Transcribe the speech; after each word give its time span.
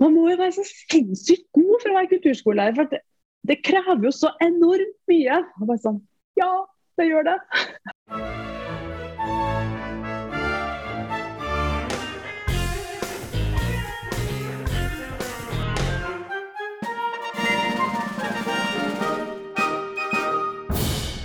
Man 0.00 0.14
må 0.14 0.30
jo 0.30 0.36
være 0.40 0.52
så 0.52 0.64
sinnssykt 0.64 1.44
god 1.52 1.74
for 1.82 1.92
å 1.92 1.96
være 1.98 2.08
kulturskolelærer, 2.14 2.76
for 2.78 2.88
det, 2.92 3.02
det, 3.48 3.58
krever 3.66 4.06
jo 4.08 4.12
så 4.16 4.32
enormt 4.40 4.96
mye. 5.12 5.42
Og 5.60 5.68
bare 5.68 5.84
sånn 5.84 6.00
Ja, 6.40 6.52
det 6.96 7.10
gjør 7.10 7.28
det. 7.28 7.38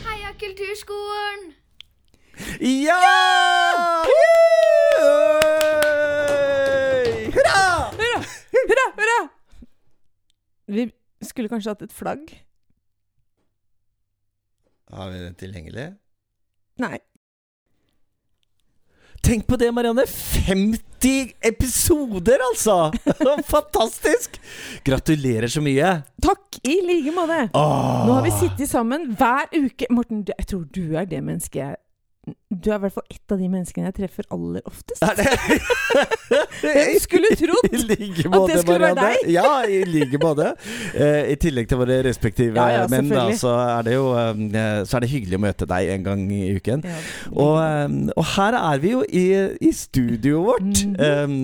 Heia 0.03 0.35
Kulturskolen! 0.43 1.53
Ja! 2.59 2.99
Hurra! 4.09 4.35
Hurra! 7.31 8.19
Hurra! 8.53 8.85
Hurra! 8.97 9.19
Vi 10.67 10.87
skulle 11.25 11.49
kanskje 11.51 11.73
hatt 11.75 11.83
et 11.85 11.93
flagg? 11.93 12.31
Har 14.93 15.11
vi 15.11 15.19
det 15.23 15.35
tilgjengelig? 15.41 15.89
Nei. 16.81 16.97
Tenk 19.25 19.47
på 19.49 19.57
det, 19.57 19.71
Marianne. 19.73 20.03
50 20.05 21.31
episoder, 21.49 22.41
altså! 22.51 22.91
Fantastisk! 23.49 24.37
Gratulerer 24.85 25.49
så 25.49 25.63
mye. 25.65 25.95
Takk 26.21 26.59
i 26.61 26.75
like 26.85 27.13
måte. 27.15 27.39
Nå 27.55 28.11
har 28.13 28.21
vi 28.25 28.33
sittet 28.35 28.69
sammen 28.69 29.07
hver 29.17 29.49
uke. 29.55 29.89
Morten, 29.89 30.21
jeg 30.29 30.49
tror 30.51 30.67
du 30.69 30.93
er 30.93 31.09
det 31.09 31.23
mennesket 31.25 31.61
jeg 31.63 31.81
Du 32.53 32.69
er 32.71 32.77
i 32.77 32.83
hvert 32.85 32.95
fall 32.95 33.09
ett 33.13 33.33
av 33.33 33.41
de 33.41 33.49
menneskene 33.53 33.89
jeg 33.89 33.97
treffer 34.03 34.29
aller 34.33 34.61
oftest. 34.69 35.01
Er 35.05 35.17
det 35.17 35.25
Hvem 36.65 36.99
skulle 37.03 37.31
trodd 37.41 37.67
at 37.71 38.51
det 38.51 38.59
skulle 38.61 38.79
være 38.81 38.95
deg? 38.99 39.29
Ja, 39.35 39.49
i 39.67 39.81
like 39.89 40.19
måte. 40.21 40.51
Eh, 40.93 41.31
I 41.33 41.37
tillegg 41.41 41.69
til 41.71 41.79
våre 41.81 41.99
respektive 42.05 42.59
Ja, 42.59 42.81
ja, 42.81 42.87
menn, 42.91 43.09
da, 43.11 43.27
så 43.37 43.53
er 43.59 43.85
det 43.87 43.95
jo 43.95 44.07
eh, 44.17 44.81
Så 44.87 44.97
er 44.97 45.05
det 45.05 45.11
hyggelig 45.11 45.39
å 45.39 45.43
møte 45.45 45.67
deg 45.69 45.91
en 45.95 46.05
gang 46.07 46.25
i 46.33 46.43
uken. 46.57 46.85
Ja. 46.85 46.99
Og, 47.31 47.55
eh, 47.61 48.13
og 48.15 48.29
her 48.35 48.59
er 48.59 48.81
vi 48.83 48.93
jo 48.95 49.03
i, 49.05 49.25
i 49.61 49.73
studioet 49.75 50.45
vårt. 50.45 50.83
Mhm. 50.85 50.95
um, 50.95 51.35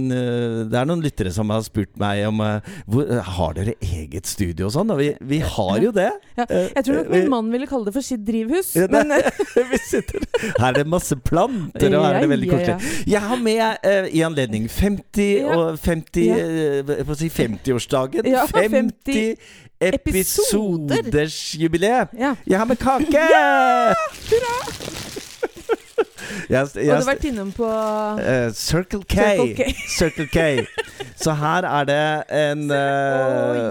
det 0.72 0.78
er 0.78 0.88
noen 0.88 1.02
lyttere 1.04 1.32
som 1.34 1.50
har 1.54 1.62
spurt 1.66 1.94
meg 2.00 2.24
om 2.28 2.42
uh, 2.44 2.60
hvor, 2.90 3.08
Har 3.38 3.56
dere 3.58 3.74
eget 3.82 4.28
studio 4.30 4.68
og 4.70 4.76
sånn. 4.76 4.92
Og 4.94 5.00
vi, 5.02 5.10
vi 5.28 5.40
har 5.46 5.78
jo 5.84 5.92
det. 5.96 6.10
Eh, 6.38 6.70
Jeg 6.76 6.86
tror 6.88 7.00
nok 7.02 7.12
min 7.14 7.30
mann 7.32 7.52
ville 7.54 7.68
kalle 7.70 7.88
det 7.88 7.94
for 7.96 8.06
sitt 8.06 8.24
drivhus. 8.28 8.74
Men 8.92 9.14
eh, 9.16 9.42
vi 9.72 9.80
sitter 9.84 10.24
Her 10.58 10.72
er 10.72 10.80
det 10.82 10.88
masse 10.90 11.16
planter, 11.28 11.96
og 11.98 12.06
her 12.06 12.18
er 12.18 12.26
det 12.26 12.32
veldig 12.32 12.52
koselig. 12.52 12.92
Jeg 13.12 13.24
har 13.28 13.42
med 13.42 13.62
uh, 13.86 14.08
i 14.10 14.24
anledning 14.26 14.68
50 14.72 15.11
Ja. 15.18 15.56
og 15.58 15.80
50 15.80 16.26
Ja. 16.26 16.36
eh, 16.38 16.98
Jeg 16.98 17.06
får 17.06 17.14
si 17.20 17.30
50-årsdagen. 17.30 18.28
Ja, 18.28 18.46
50 18.46 19.36
episoder. 19.82 20.98
episodersjubileet. 21.00 22.08
ja. 22.20 22.36
Jeg 22.48 22.58
har 22.58 22.66
med 22.66 22.76
kake! 22.78 23.18
Ja 23.18 23.94
Jeg, 26.50 26.68
du 26.76 26.92
har 26.92 27.04
vært 27.08 27.26
innom 27.28 27.52
på 27.56 27.68
uh, 27.68 28.52
Circle 28.56 29.02
K. 29.04 29.16
Circle 29.16 29.56
K. 29.56 29.74
Circle 29.98 30.28
K. 30.32 30.38
Så 31.20 31.34
her 31.38 31.66
er 31.68 31.84
det 31.90 32.24
en 32.38 32.62
uh, 32.72 32.78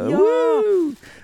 oh, 0.08 0.10
ja. 0.12 0.18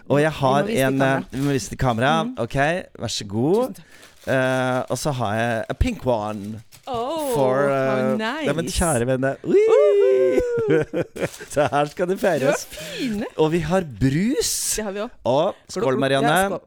Og 0.08 0.20
jeg 0.22 0.32
har 0.32 0.70
en 0.86 1.02
Vi 1.32 1.40
må 1.42 1.50
vise 1.56 1.68
til 1.72 1.78
kamera. 1.78 2.22
Mm. 2.24 2.34
Ok, 2.38 2.54
vær 3.00 3.08
så 3.12 3.24
god. 3.28 3.80
Uh. 4.26 4.80
Og 4.90 4.98
så 4.98 5.10
har 5.10 5.34
jeg 5.36 5.64
a 5.68 5.72
pink 5.74 6.06
one. 6.06 6.60
Oh, 6.86 7.05
For 7.36 7.68
uh, 7.68 8.16
nice. 8.16 8.46
Nei, 8.48 8.54
men 8.56 8.70
kjære 8.72 9.06
venner! 9.08 9.36
Så 11.52 11.66
her 11.72 11.90
skal 11.92 12.08
det 12.10 12.18
feires. 12.22 12.64
Og 13.36 13.52
vi 13.52 13.60
har 13.66 13.86
brus. 14.00 14.52
Det 14.78 14.86
har 14.88 14.96
vi 14.96 15.04
òg. 15.04 15.10
Og 15.28 15.46
skål, 15.76 16.00
Marianne. 16.00 16.60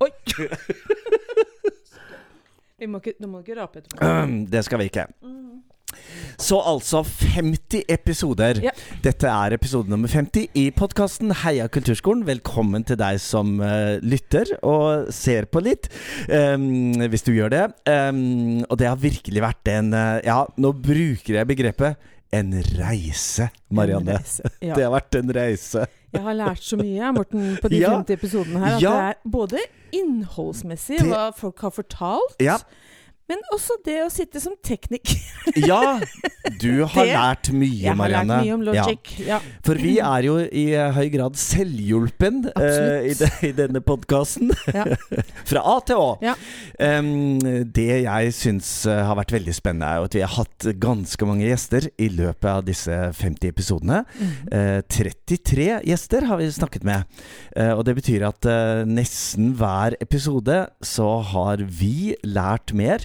Oi! 0.00 0.10
vi 2.80 2.88
må 2.88 3.02
ikke, 3.02 3.14
du 3.20 3.26
må 3.30 3.44
ikke 3.44 3.58
rape 3.60 3.84
etterpå. 3.84 4.14
Det 4.50 4.64
skal 4.66 4.82
vi 4.82 4.90
ikke. 4.92 5.04
Så 6.40 6.58
altså 6.64 7.02
50 7.04 7.82
episoder. 7.88 8.60
Ja. 8.64 8.70
Dette 9.04 9.28
er 9.28 9.56
episode 9.56 9.90
nummer 9.92 10.08
50 10.08 10.48
i 10.56 10.70
podkasten 10.76 11.32
Heia 11.42 11.66
Kulturskolen. 11.72 12.24
Velkommen 12.28 12.84
til 12.88 12.96
deg 13.00 13.20
som 13.20 13.58
uh, 13.60 13.98
lytter 14.02 14.54
og 14.64 15.10
ser 15.14 15.48
på 15.52 15.60
litt, 15.64 15.90
um, 16.28 16.96
hvis 17.12 17.26
du 17.26 17.32
gjør 17.36 17.52
det. 17.52 17.64
Um, 17.88 18.62
og 18.70 18.78
det 18.80 18.88
har 18.88 18.96
virkelig 19.00 19.44
vært 19.44 19.68
en 19.74 19.92
uh, 19.92 20.16
Ja, 20.24 20.42
nå 20.56 20.72
bruker 20.76 21.40
jeg 21.40 21.50
begrepet 21.50 22.10
en 22.32 22.52
reise, 22.78 23.48
Marianne. 23.74 24.14
En 24.14 24.20
reise, 24.20 24.50
ja. 24.62 24.74
Det 24.78 24.84
har 24.86 24.92
vært 24.94 25.16
en 25.18 25.32
reise. 25.34 25.86
Jeg 26.14 26.22
har 26.22 26.36
lært 26.38 26.62
så 26.62 26.76
mye 26.78 27.08
Morten, 27.14 27.56
på 27.62 27.70
de 27.70 27.80
Ja. 27.82 27.90
50 27.98 28.16
episodene 28.16 28.60
her. 28.62 28.76
At 28.76 28.82
Ja. 28.82 28.92
det 28.94 29.08
er 29.08 29.30
både 29.36 29.64
innholdsmessig, 29.98 30.98
Det- 31.00 31.08
hva 31.10 31.24
folk 31.36 31.58
har 31.66 31.70
fortalt, 31.74 32.36
Ja. 32.40 32.56
Men 33.30 33.42
også 33.54 33.78
det 33.86 34.00
å 34.04 34.10
sitte 34.12 34.42
som 34.42 34.56
tekniker. 34.66 35.18
Ja, 35.70 35.98
du 36.60 36.84
har 36.84 37.06
Det- 37.06 37.14
lært 37.14 37.48
mye, 37.54 37.80
Jeg 37.82 37.96
har 37.96 38.10
lært 38.12 38.28
mye 38.30 38.54
om 38.54 38.62
logic. 38.66 39.10
Ja. 39.26 39.38
For 39.66 39.78
vi 39.80 39.96
er 40.02 40.26
jo 40.26 40.36
i 40.46 40.64
eh, 40.76 40.90
høy 40.94 41.08
grad 41.12 41.38
selvhjulpen 41.40 42.42
uh, 42.50 43.00
i, 43.06 43.14
de, 43.18 43.28
i 43.48 43.50
denne 43.56 43.82
podkasten. 43.84 44.52
Ja. 44.74 44.84
Fra 45.50 45.62
A 45.72 45.76
til 45.86 46.00
Å. 46.00 46.08
Ja. 46.24 46.34
Em, 46.82 47.38
det 47.74 47.88
jeg 48.04 48.34
syns 48.36 48.68
eh, 48.90 49.00
har 49.06 49.18
vært 49.18 49.34
veldig 49.34 49.54
spennende, 49.56 49.88
er 49.90 50.06
at 50.08 50.16
vi 50.18 50.22
har 50.24 50.34
hatt 50.36 50.68
ganske 50.82 51.28
mange 51.28 51.48
gjester 51.48 51.88
i 52.00 52.10
løpet 52.14 52.48
av 52.52 52.64
disse 52.68 52.98
50 53.20 53.50
episodene. 53.54 54.02
Mm. 54.20 54.32
Uh, 54.52 54.80
33 54.90 55.68
gjester 55.90 56.28
har 56.30 56.40
vi 56.40 56.50
snakket 56.54 56.86
med. 56.88 57.20
Uh, 57.56 57.72
og 57.78 57.84
det 57.88 57.96
betyr 58.00 58.26
at 58.30 58.50
nesten 58.88 59.52
hver 59.58 59.96
episode 60.02 60.62
så 60.86 61.08
har 61.32 61.62
vi 61.64 62.14
lært 62.26 62.74
mer 62.76 63.04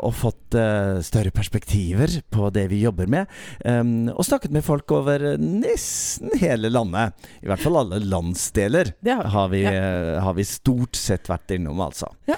og 0.00 0.14
fått 0.18 0.54
eh, 0.58 1.00
større 1.06 1.30
perspektiver 1.30 2.16
på 2.30 2.48
det 2.52 2.68
vi 2.72 2.80
jobber 2.82 3.06
med. 3.10 3.26
em, 3.64 4.08
og 4.10 4.24
snakket 4.26 4.50
med 4.54 4.64
folk 4.66 4.90
over 4.92 5.22
eh, 5.32 5.36
nesten 5.38 6.30
hele 6.40 6.70
landet. 6.72 7.12
I 7.42 7.46
hvert 7.50 7.62
fall 7.62 7.76
alle 7.82 8.00
landsdeler. 8.02 8.94
Har 9.06 9.22
vi. 9.24 9.30
Har 9.40 9.48
vi, 9.48 9.62
Ja. 9.62 9.70
eh, 9.72 10.20
har 10.22 10.34
vi 10.34 10.44
stort 10.44 10.96
sett 10.96 11.28
vært 11.30 11.50
innom, 11.54 11.78
altså. 11.80 12.08
Ja. 12.26 12.36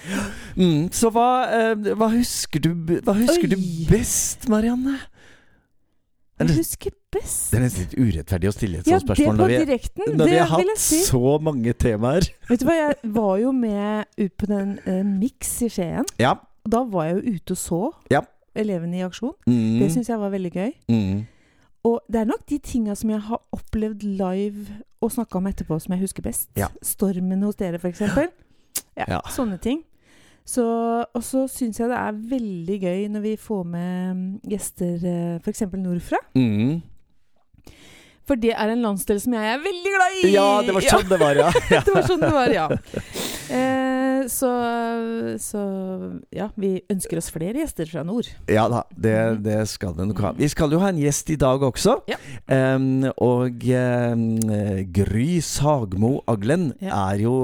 Mm, 0.56 0.90
så 0.92 1.10
hva, 1.12 1.28
eh, 1.48 1.74
hva 1.96 2.08
husker 2.12 2.60
du 2.60 2.72
Hva 3.02 3.14
husker 3.16 3.48
du 3.48 3.56
best, 3.88 4.48
Marianne? 4.48 4.98
Jeg 6.42 6.56
husker 6.56 6.90
best. 7.12 7.52
Det 7.52 7.58
er 7.60 7.62
nesten 7.62 7.84
litt 7.84 7.92
urettferdig 8.00 8.48
å 8.50 8.52
stille 8.56 8.78
et 8.80 8.88
Ja, 8.90 8.98
sånt 8.98 9.12
det 9.12 9.16
spørsmål 9.16 9.36
når 9.38 9.50
vi, 9.52 9.58
direkten, 9.62 10.16
når 10.19 10.30
vi 10.32 10.38
har 10.40 10.48
hatt 10.50 10.72
si. 10.82 10.98
så 11.06 11.36
mange 11.44 11.74
temaer. 11.78 12.26
Vet 12.48 12.60
du 12.60 12.66
hva, 12.66 12.74
jeg 12.80 13.12
var 13.14 13.36
jo 13.38 13.52
med 13.54 14.06
ut 14.19 14.34
på 14.40 14.48
den 14.50 14.72
uh, 14.88 15.02
Mix 15.06 15.52
i 15.62 15.69
Skien. 15.70 16.08
Ja. 16.19 16.34
Da 16.68 16.82
var 16.84 17.04
jeg 17.08 17.16
jo 17.24 17.32
ute 17.36 17.50
og 17.52 17.58
så 17.58 17.80
Ja. 18.10 18.20
elevene 18.54 18.98
i 19.00 19.02
aksjon. 19.06 19.34
Mm, 19.46 19.78
Det 19.80 19.90
syns 19.92 20.08
jeg 20.08 20.18
var 20.18 20.30
veldig 20.30 20.52
gøy. 20.52 20.72
mm. 20.88 21.26
Og 21.84 21.98
det 22.08 22.20
er 22.20 22.24
nok 22.26 22.44
de 22.46 22.58
tinga 22.62 22.94
som 22.94 23.10
jeg 23.10 23.18
har 23.20 23.40
opplevd 23.52 24.02
live 24.04 24.66
og 25.02 25.10
snakka 25.10 25.34
om 25.40 25.46
etterpå, 25.50 25.80
som 25.82 25.92
jeg 25.96 26.00
husker 26.04 26.22
best. 26.22 26.48
Ja. 26.56 26.68
Stormen 26.80 27.42
hos 27.42 27.56
dere, 27.56 27.74
f.eks. 27.80 28.00
Ja, 28.96 29.04
Ja. 29.08 29.20
Sånne 29.26 29.58
ting. 29.60 29.82
Så, 30.46 30.62
og 31.14 31.22
så 31.22 31.48
syns 31.50 31.78
jeg 31.80 31.88
det 31.88 31.96
er 31.98 32.12
veldig 32.12 32.80
gøy 32.82 33.08
når 33.10 33.20
vi 33.22 33.36
får 33.36 33.64
med 33.66 34.40
gjester 34.48 35.40
f.eks. 35.42 35.60
nordfra. 35.72 36.18
Mm. 36.36 36.82
For 38.26 38.36
det 38.38 38.52
er 38.54 38.70
en 38.70 38.82
landsdel 38.82 39.18
som 39.20 39.34
jeg 39.34 39.42
er 39.42 39.58
veldig 39.58 39.92
glad 39.96 40.18
i! 40.22 40.32
Ja, 40.36 40.62
det 40.62 40.74
var 40.76 40.86
sånn 40.86 41.08
det 41.10 41.18
var, 41.18 41.34
ja. 41.34 41.50
ja. 41.70 41.80
det 41.86 41.94
var 41.96 42.02
sånn 42.06 42.20
det 42.22 42.30
var, 42.32 42.52
ja. 42.54 42.68
Så, 44.30 44.48
så 45.42 45.60
ja, 46.34 46.48
vi 46.60 46.74
ønsker 46.92 47.18
oss 47.18 47.30
flere 47.32 47.62
gjester 47.62 47.88
fra 47.90 48.02
nord. 48.06 48.28
Ja 48.50 48.66
da, 48.70 48.82
det, 48.94 49.14
det 49.44 49.58
skal 49.70 49.94
det 49.96 50.06
nok 50.10 50.20
ha. 50.24 50.32
Vi 50.38 50.48
skal 50.52 50.72
jo 50.74 50.80
ha 50.82 50.90
en 50.92 51.00
gjest 51.00 51.30
i 51.34 51.36
dag 51.40 51.62
også. 51.66 51.96
Ja. 52.10 52.18
Um, 52.76 53.06
og 53.16 53.64
um, 53.64 54.24
Gry 54.94 55.40
Sagmo 55.44 56.20
Aglen 56.30 56.72
Ja. 56.82 57.10
er 57.12 57.22
jo 57.24 57.34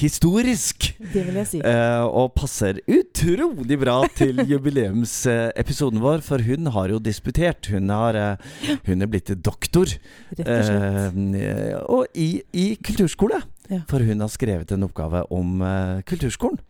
historisk. 0.00 0.90
Det 1.12 1.24
vil 1.26 1.38
jeg 1.42 1.50
si. 1.52 1.62
Uh, 1.64 2.04
og 2.08 2.32
passer 2.38 2.80
utrolig 2.90 3.78
bra 3.80 4.00
til 4.16 4.42
jubileumsepisoden 4.52 6.02
vår, 6.02 6.22
for 6.26 6.42
hun 6.44 6.70
har 6.74 6.92
jo 6.94 7.00
disputert. 7.02 7.70
Hun, 7.72 7.90
har, 7.94 8.18
uh, 8.18 8.78
hun 8.88 9.02
er 9.04 9.10
blitt 9.10 9.32
doktor. 9.44 9.90
Rett 10.34 10.44
og 10.48 10.68
slett. 10.68 11.18
Uh, 11.34 11.80
og 11.98 12.06
i, 12.18 12.30
i 12.52 12.66
kulturskole. 12.84 13.42
Ja. 13.70 13.80
For 13.88 14.04
hun 14.04 14.20
har 14.20 14.28
skrevet 14.32 14.72
en 14.74 14.84
oppgave 14.86 15.24
om 15.32 15.62
uh, 15.64 16.02
kulturskolen. 16.08 16.60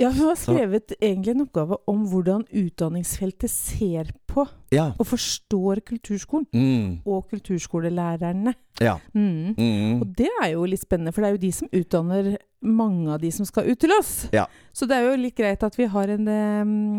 Ja, 0.00 0.08
hun 0.10 0.26
har 0.30 0.38
skrevet 0.40 0.94
egentlig 1.00 1.34
en 1.34 1.44
oppgave 1.44 1.76
om 1.90 2.06
hvordan 2.10 2.44
utdanningsfeltet 2.50 3.50
ser 3.52 4.12
på 4.30 4.46
Ja. 4.72 4.88
og 4.98 5.06
forstår 5.06 5.82
kulturskolen. 5.86 6.46
Mm. 6.52 6.98
Og 7.06 7.28
kulturskolelærerne. 7.30 8.54
Ja. 8.80 8.96
Mm. 9.14 9.54
Mm. 9.58 10.00
Og 10.02 10.16
det 10.18 10.28
er 10.42 10.50
jo 10.56 10.64
litt 10.66 10.82
spennende, 10.82 11.12
for 11.14 11.22
det 11.22 11.28
er 11.28 11.36
jo 11.36 11.44
de 11.46 11.52
som 11.52 11.68
utdanner 11.72 12.36
mange 12.64 13.12
av 13.12 13.20
de 13.20 13.30
som 13.30 13.44
skal 13.46 13.68
ut 13.70 13.78
til 13.78 13.92
oss. 13.98 14.26
Ja. 14.32 14.46
Så 14.72 14.88
det 14.88 14.96
er 14.96 15.10
jo 15.10 15.20
litt 15.20 15.36
greit 15.36 15.62
at 15.62 15.76
vi 15.78 15.84
har 15.86 16.08
en, 16.08 16.26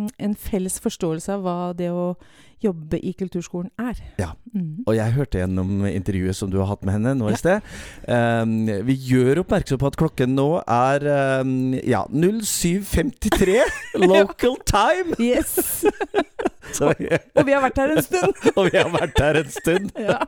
en 0.08 0.36
felles 0.36 0.80
forståelse 0.80 1.34
av 1.34 1.42
hva 1.44 1.58
det 1.76 1.90
å 1.92 2.14
jobbe 2.64 2.98
i 3.04 3.12
kulturskolen 3.14 3.68
er. 3.82 3.98
Ja. 4.18 4.30
Mm. 4.56 4.86
Og 4.88 4.96
jeg 4.96 5.12
hørte 5.18 5.42
gjennom 5.42 5.84
intervjuet 5.90 6.38
som 6.38 6.50
du 6.50 6.58
har 6.62 6.70
hatt 6.72 6.86
med 6.88 6.96
henne 6.96 7.12
nå 7.20 7.28
Ja. 7.30 7.34
i 7.36 7.42
sted. 7.42 7.62
Um, 8.08 8.54
vi 8.88 8.96
gjør 9.12 9.42
oppmerksom 9.44 9.82
på 9.82 9.90
at 9.92 9.98
klokken 10.00 10.34
nå 10.38 10.48
er 10.64 11.06
um, 11.42 11.74
ja, 11.84 12.06
07.53 12.80 13.66
local 14.08 14.56
time. 14.58 15.16
Yes! 15.18 15.86
Så, 16.78 16.90
Og 16.92 17.46
vi 17.46 17.54
har 17.54 17.64
vært 17.64 17.80
her 17.82 17.94
en 17.96 18.04
stund. 18.04 18.40
og 18.58 18.70
vi 18.70 18.80
har 18.80 18.92
vært 18.94 19.22
her 19.22 19.42
en 19.42 19.52
stund. 19.54 19.92
Ja. 20.06 20.20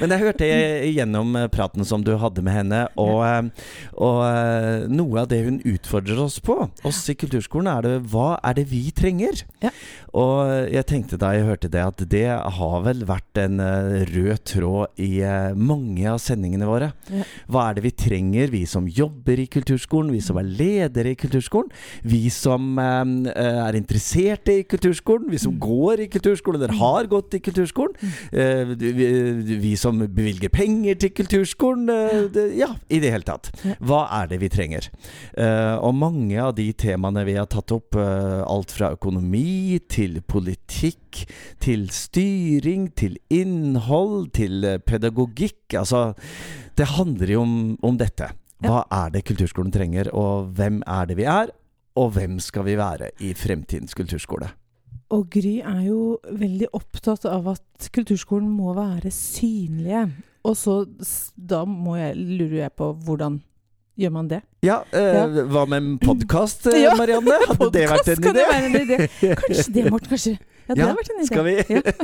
Men 0.00 0.12
jeg 0.12 0.20
hørte 0.20 0.46
gjennom 0.92 1.36
eh, 1.38 1.46
praten 1.52 1.84
som 1.88 2.02
du 2.04 2.10
hadde 2.20 2.42
med 2.44 2.52
henne, 2.52 2.80
og, 3.00 3.20
eh, 3.24 3.70
og 3.96 4.18
eh, 4.26 4.84
noe 4.92 5.22
av 5.22 5.28
det 5.30 5.38
hun 5.46 5.56
utfordrer 5.64 6.18
oss 6.20 6.36
på, 6.44 6.56
oss 6.86 6.98
i 7.08 7.16
kulturskolen, 7.16 7.70
er 7.70 7.86
det 7.86 7.94
hva 8.12 8.34
er 8.44 8.58
det 8.58 8.66
vi 8.68 8.82
trenger? 8.96 9.40
Ja. 9.64 9.72
Og 10.16 10.68
jeg 10.72 10.86
tenkte 10.88 11.18
da 11.20 11.32
jeg 11.36 11.46
hørte 11.48 11.70
det, 11.72 11.82
at 11.86 12.02
det 12.12 12.26
har 12.28 12.76
vel 12.84 13.04
vært 13.08 13.40
en 13.40 13.60
rød 14.10 14.44
tråd 14.48 15.00
i 15.02 15.10
mange 15.56 16.06
av 16.10 16.20
sendingene 16.22 16.68
våre. 16.68 16.90
Ja. 17.12 17.24
Hva 17.52 17.66
er 17.70 17.78
det 17.78 17.86
vi 17.86 17.94
trenger, 18.04 18.52
vi 18.52 18.64
som 18.68 18.88
jobber 18.88 19.40
i 19.40 19.48
kulturskolen, 19.52 20.12
vi 20.14 20.22
som 20.24 20.40
er 20.40 20.48
ledere 20.48 21.14
i 21.14 21.20
kulturskolen, 21.20 21.72
vi 22.04 22.26
som 22.32 22.76
er 22.82 23.80
interesserte 23.80 24.60
i 24.60 24.66
kulturskolen, 24.68 25.30
vi 25.32 25.40
som 25.42 25.56
Mm. 25.56 25.62
Går 25.66 26.04
i 26.04 26.08
kulturskolen, 26.12 26.62
eller 26.62 26.78
har 26.80 27.08
gått 27.10 27.36
i 27.36 27.40
kulturskolen, 27.44 27.96
eh, 28.32 28.72
vi, 28.76 29.74
som 29.78 29.98
bevilger 30.00 30.52
penger 30.54 30.98
til 31.02 31.12
kulturskolen, 31.16 31.90
eh, 31.90 32.56
ja, 32.58 32.70
i 32.88 33.00
det 33.02 33.12
hele 33.14 33.26
tatt. 33.26 33.50
Hva 33.80 34.06
er 34.20 34.30
det 34.30 34.40
vi 34.42 34.50
trenger? 34.52 34.88
Eh, 35.36 35.76
og 35.76 35.94
mange 35.98 36.38
av 36.42 36.54
de 36.56 36.70
temaene 36.72 37.26
vi 37.26 37.36
har 37.38 37.50
tatt 37.50 37.74
opp, 37.74 37.96
alt 37.96 38.72
fra 38.74 38.92
økonomi 38.94 39.78
til 39.90 40.20
politikk, 40.22 41.24
til 41.62 41.88
styring, 41.94 42.90
til 42.94 43.16
innhold, 43.32 44.32
til 44.36 44.64
pedagogikk, 44.86 45.78
altså 45.80 46.10
det 46.76 46.90
handler 46.96 47.32
jo 47.32 47.44
om, 47.44 47.54
om 47.86 47.96
dette. 47.96 48.30
Hva 48.64 48.82
er 48.92 49.12
det 49.12 49.24
kulturskolen 49.28 49.72
trenger, 49.72 50.10
og 50.16 50.52
hvem 50.56 50.82
er 50.88 51.08
det 51.08 51.16
vi 51.18 51.26
er? 51.28 51.52
Og 51.96 52.12
hvem 52.16 52.38
skal 52.44 52.66
vi 52.66 52.76
være 52.76 53.10
i 53.24 53.32
fremtidens 53.36 53.96
kulturskole? 53.96 54.50
Og 55.14 55.28
Gry 55.30 55.58
er 55.62 55.82
jo 55.86 55.98
veldig 56.34 56.66
opptatt 56.74 57.26
av 57.30 57.46
at 57.52 57.90
kulturskolen 57.94 58.48
må 58.50 58.72
være 58.74 59.12
synlige. 59.14 60.08
Og 60.46 60.56
så 60.58 60.80
da 61.36 61.64
jeg, 61.98 62.16
lurer 62.16 62.56
jeg 62.64 62.72
på 62.78 62.90
hvordan 63.06 63.38
gjør 63.96 64.12
man 64.12 64.28
det? 64.30 64.40
Ja, 64.66 64.80
øh, 64.92 65.14
Ja. 65.14 65.44
hva 65.46 65.64
med 65.68 65.78
en 65.82 65.98
podkast, 66.02 66.66
Marianne? 67.00 67.38
Hadde 67.48 67.70
det 67.72 67.86
vært 67.90 68.10
en 68.10 68.18
en 68.18 68.22
kan 68.26 68.34
det 68.34 68.44
være 68.50 68.66
en 68.66 68.78
idé? 68.82 68.98
Kanskje 69.40 69.72
det, 69.72 69.90
Morten. 69.90 70.10
Kanskje 70.10 70.36
Ja, 70.66 70.74
det 70.74 70.80
Ja, 70.82 70.86
har 70.90 70.96
vært 70.98 71.10
en 71.12 71.20
idé. 71.22 71.26
Skal 71.28 71.44
vi, 71.46 71.54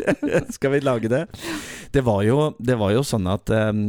skal 0.57 0.71
vi 0.75 0.81
lage 0.87 1.09
det? 1.11 1.23
Det 1.93 2.03
var 2.07 2.23
jo, 2.25 2.37
det 2.63 2.77
var 2.79 2.93
jo 2.95 3.03
sånn 3.05 3.27
at 3.29 3.51
um, 3.51 3.81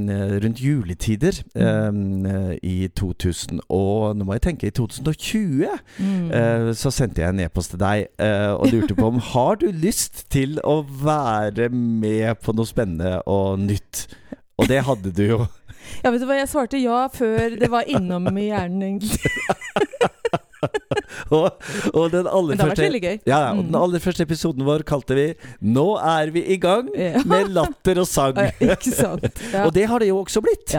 rundt 0.44 0.60
juletider 0.64 1.38
um, 1.54 2.26
i 2.66 2.90
2000 2.98 3.62
og 3.70 4.18
Nå 4.18 4.26
må 4.28 4.34
jeg 4.40 4.46
tenke 4.50 4.68
i 4.68 4.74
2020 4.76 5.70
Mm. 6.00 6.30
uh, 6.34 6.72
så 6.76 6.90
sendte 6.94 7.22
jeg 7.22 7.30
en 7.34 7.40
e-post 7.46 7.74
til 7.74 7.80
deg 7.82 8.08
uh, 8.22 8.54
og 8.58 8.68
lurte 8.74 8.96
på 8.98 9.08
om 9.12 9.20
har 9.32 9.60
du 9.62 9.68
lyst 9.72 10.26
til 10.34 10.58
å 10.66 10.80
være 10.84 11.70
med 11.74 12.42
på 12.44 12.56
noe 12.58 12.66
spennende 12.70 13.20
og 13.30 13.60
nytt. 13.62 14.08
Og 14.58 14.68
det 14.70 14.82
hadde 14.88 15.14
du 15.14 15.24
jo. 15.28 15.40
Ja, 16.04 16.10
vet 16.14 16.24
du 16.24 16.26
hva, 16.30 16.38
jeg 16.40 16.48
svarte 16.50 16.80
ja 16.80 17.04
før 17.12 17.58
det 17.60 17.68
var 17.70 17.88
innom 17.92 18.30
i 18.40 18.48
hjernen, 18.48 18.84
egentlig. 18.88 19.20
Og, 21.34 21.48
og 21.94 22.12
den 22.14 22.28
aller 22.28 22.58
første 22.60 23.00
gøy. 23.00 23.20
ja, 23.28 23.40
og 23.52 23.64
den 23.64 23.72
Mm. 23.74 23.80
aller 23.82 24.00
første 24.04 24.24
episoden 24.26 24.66
vår 24.68 24.84
kalte 24.88 25.16
vi 25.18 25.26
'Nå 25.64 25.86
er 26.00 26.32
vi 26.32 26.44
i 26.54 26.58
gang 26.58 26.90
med 27.26 27.50
latter 27.54 28.00
og 28.02 28.08
sang'. 28.08 28.38
Ikke 28.62 28.92
sant. 28.94 29.24
Og 29.66 29.74
det 29.74 29.86
har 29.90 30.00
det 30.00 30.08
jo 30.10 30.18
også 30.24 30.42
blitt. 30.44 30.74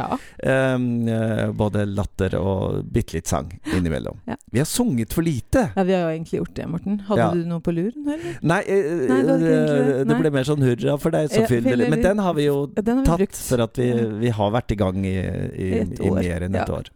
Um, 0.44 1.08
eh, 1.08 1.50
både 1.52 1.84
latter 1.86 2.36
og 2.38 2.84
bitte 2.92 3.14
litt 3.16 3.26
sang 3.28 3.50
innimellom. 3.75 4.19
Vi 4.52 4.58
har 4.58 4.66
sunget 4.69 5.12
for 5.12 5.22
lite. 5.22 5.70
ja, 5.76 5.82
vi 5.82 5.92
har 5.92 6.02
jo 6.10 6.12
egentlig 6.19 6.38
gjort 6.40 6.54
det, 6.54 6.69
Morten. 6.69 7.00
Hadde 7.08 7.30
du 7.42 7.48
noe 7.48 7.60
på 7.60 7.72
luren, 7.75 8.04
eller? 8.06 8.38
Nei, 8.42 8.60
eh, 8.66 8.82
Nei, 9.08 9.22
det 9.22 9.38
egentlig 9.40 9.87
det. 9.87 10.08
det 10.08 10.19
ble 10.20 10.30
mer 10.30 10.44
sånn 10.44 10.62
hurra 10.62 10.98
for 11.00 11.10
deg, 11.10 11.30
så 11.30 11.46
fyll 11.48 11.64
det 11.64 11.78
litt. 11.78 11.90
Men 11.90 12.02
den 12.02 12.19
har 12.19 12.34
vi 12.34 12.44
jo 12.46 12.69
har 12.76 12.82
vi 12.82 13.04
tatt, 13.04 13.19
brukt. 13.19 13.37
for 13.48 13.60
at 13.64 13.76
vi, 13.80 13.90
vi 14.20 14.30
har 14.30 14.50
vært 14.54 14.70
i 14.72 14.78
gang 14.78 15.04
i, 15.04 15.16
i, 15.19 15.70
i 16.00 16.10
mer 16.10 16.42
enn 16.48 16.54
et 16.54 16.69
Ja. 16.69 16.75
år. 16.75 16.88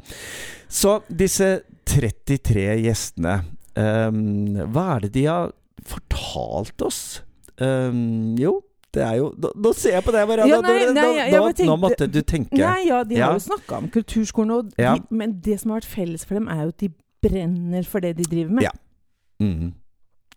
Så 0.68 1.00
disse 1.08 1.62
33 1.88 2.64
gjestene, 2.84 3.38
um, 3.78 4.20
hva 4.74 4.86
er 4.96 5.06
det 5.06 5.12
de 5.16 5.24
har 5.28 5.52
fortalt 5.88 6.82
oss? 6.86 7.00
Um, 7.58 8.36
jo, 8.38 8.60
det 8.94 9.02
er 9.04 9.16
jo 9.18 9.32
Nå, 9.36 9.50
nå 9.58 9.72
ser 9.76 9.96
jeg 9.96 10.04
på 10.06 10.12
deg, 10.14 10.28
Marianne. 10.30 10.52
Ja, 10.52 10.60
nei, 10.62 10.76
nei, 10.78 10.92
nå, 10.94 11.40
nå, 11.42 11.48
tenkte- 11.50 11.66
nå 11.68 11.76
måtte 11.82 12.06
du 12.10 12.20
tenke. 12.22 12.56
Nei, 12.60 12.86
ja, 12.88 13.02
de 13.04 13.16
har 13.18 13.32
Ja. 13.32 13.34
jo 13.34 13.42
snakka 13.48 13.78
om 13.82 13.88
kulturskolen, 13.90 14.50
og 14.54 14.70
de, 14.76 14.82
Ja. 14.82 14.96
men 15.10 15.40
det 15.40 15.58
som 15.60 15.70
har 15.72 15.80
vært 15.80 15.90
felles 15.94 16.24
for 16.24 16.34
dem, 16.34 16.48
er 16.48 16.62
jo 16.62 16.68
at 16.68 16.78
de 16.78 16.88
brenner 17.22 17.82
for 17.84 18.00
det 18.00 18.16
de 18.16 18.22
driver 18.24 18.50
med. 18.50 18.62
Ja. 18.62 18.70
Mm, 19.42 19.72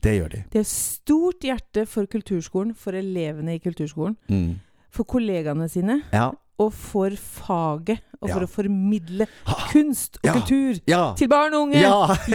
det 0.02 0.16
gjør 0.20 0.30
de. 0.30 0.44
De 0.52 0.58
har 0.60 0.66
stort 0.66 1.40
hjerte 1.42 1.88
for 1.88 2.06
kulturskolen, 2.08 2.76
for 2.76 2.92
elevene 2.94 3.56
i 3.56 3.60
kulturskolen, 3.60 4.18
Mm. 4.30 4.60
for 4.90 5.04
kollegaene 5.06 5.70
sine, 5.70 6.02
Ja. 6.12 6.32
Og 6.62 6.72
for 6.78 7.16
faget, 7.18 8.00
og 8.22 8.30
for 8.30 8.44
Ja. 8.44 8.46
å 8.46 8.52
formidle 8.54 9.28
kunst 9.72 10.20
og 10.22 10.28
Ja. 10.30 10.34
kultur 10.38 10.80
Ja! 10.88 11.04
til 11.18 11.28
barn 11.32 11.54
og 11.58 11.62
unge. 11.68 11.82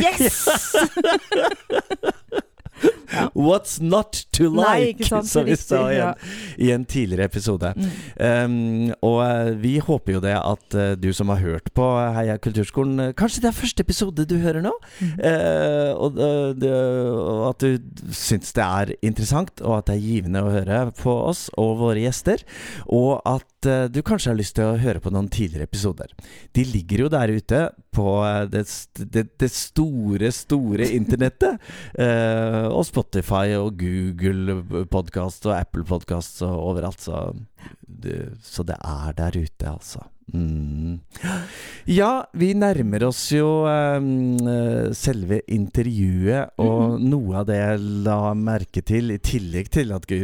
Yes! 0.03 0.49
What's 3.35 3.81
not 3.81 4.25
to 4.37 4.49
like, 4.51 5.01
Nei, 5.01 5.09
sant, 5.09 5.29
som 5.33 5.47
vi 5.47 5.57
sa 5.59 5.83
i 5.93 6.01
en, 6.03 6.27
i 6.63 6.71
en 6.75 6.85
tidligere 6.89 7.29
episode. 7.31 7.73
Mm. 7.77 7.91
Um, 8.17 8.95
og 9.07 9.19
eh, 9.25 9.53
vi 9.63 9.77
håper 9.83 10.17
jo 10.17 10.23
det 10.25 10.35
at 10.39 10.77
uh, 10.77 10.93
du 10.99 11.11
som 11.17 11.31
har 11.33 11.43
hørt 11.43 11.73
på 11.77 11.87
Heia 12.17 12.37
Kulturskolen 12.43 13.01
eh, 13.09 13.13
Kanskje 13.17 13.43
det 13.45 13.51
er 13.51 13.57
første 13.57 13.85
episode 13.85 14.27
du 14.29 14.37
hører 14.43 14.65
nå? 14.65 14.73
Mm. 15.01 15.13
uh, 15.21 15.93
og, 15.95 16.21
uh, 16.21 16.51
det, 16.57 16.73
og 17.17 17.45
at 17.51 17.65
du 17.65 18.13
syns 18.15 18.55
det 18.57 18.67
er 18.67 18.95
interessant, 19.01 19.61
og 19.65 19.81
at 19.81 19.91
det 19.91 19.99
er 19.99 20.07
givende 20.07 20.45
å 20.45 20.53
høre 20.53 20.81
på 20.97 21.15
oss 21.31 21.47
og 21.61 21.77
våre 21.83 22.05
gjester. 22.05 22.45
Og 22.93 23.19
at 23.27 23.45
du 23.91 23.99
kanskje 24.07 24.31
har 24.31 24.37
lyst 24.39 24.55
til 24.55 24.69
å 24.69 24.79
høre 24.79 25.01
på 25.03 25.11
noen 25.11 25.27
tidligere 25.33 25.67
episoder. 25.67 26.13
De 26.55 26.63
ligger 26.69 27.03
jo 27.03 27.09
der 27.11 27.33
ute 27.35 27.63
på 27.97 28.07
det, 28.53 28.63
det, 29.11 29.25
det 29.41 29.49
store, 29.51 30.31
store 30.35 30.87
internettet. 31.01 31.59
Eh, 31.99 32.67
og 32.69 32.85
Spotify 32.87 33.06
og 33.61 33.79
Google 33.79 34.87
Podkast 34.91 35.47
og 35.47 35.59
Apple 35.59 35.85
Podkast 35.85 36.43
overalt. 36.43 37.01
Så 37.01 37.35
så 38.43 38.63
det 38.63 38.77
er 38.83 39.13
der 39.17 39.37
ute, 39.37 39.69
altså. 39.69 40.01
Mm. 40.35 40.97
Ja, 41.87 42.25
vi 42.35 42.49
nærmer 42.59 43.05
oss 43.07 43.21
jo 43.31 43.47
um, 43.63 44.39
selve 44.99 45.39
intervjuet, 45.55 46.51
og 46.59 46.97
noe 47.01 47.37
av 47.41 47.47
det 47.47 47.59
jeg 47.61 47.85
la 48.09 48.17
merke 48.35 48.83
til, 48.83 49.13
i 49.15 49.21
tillegg 49.23 49.71
til 49.77 49.95
at 49.95 50.09
vi 50.11 50.19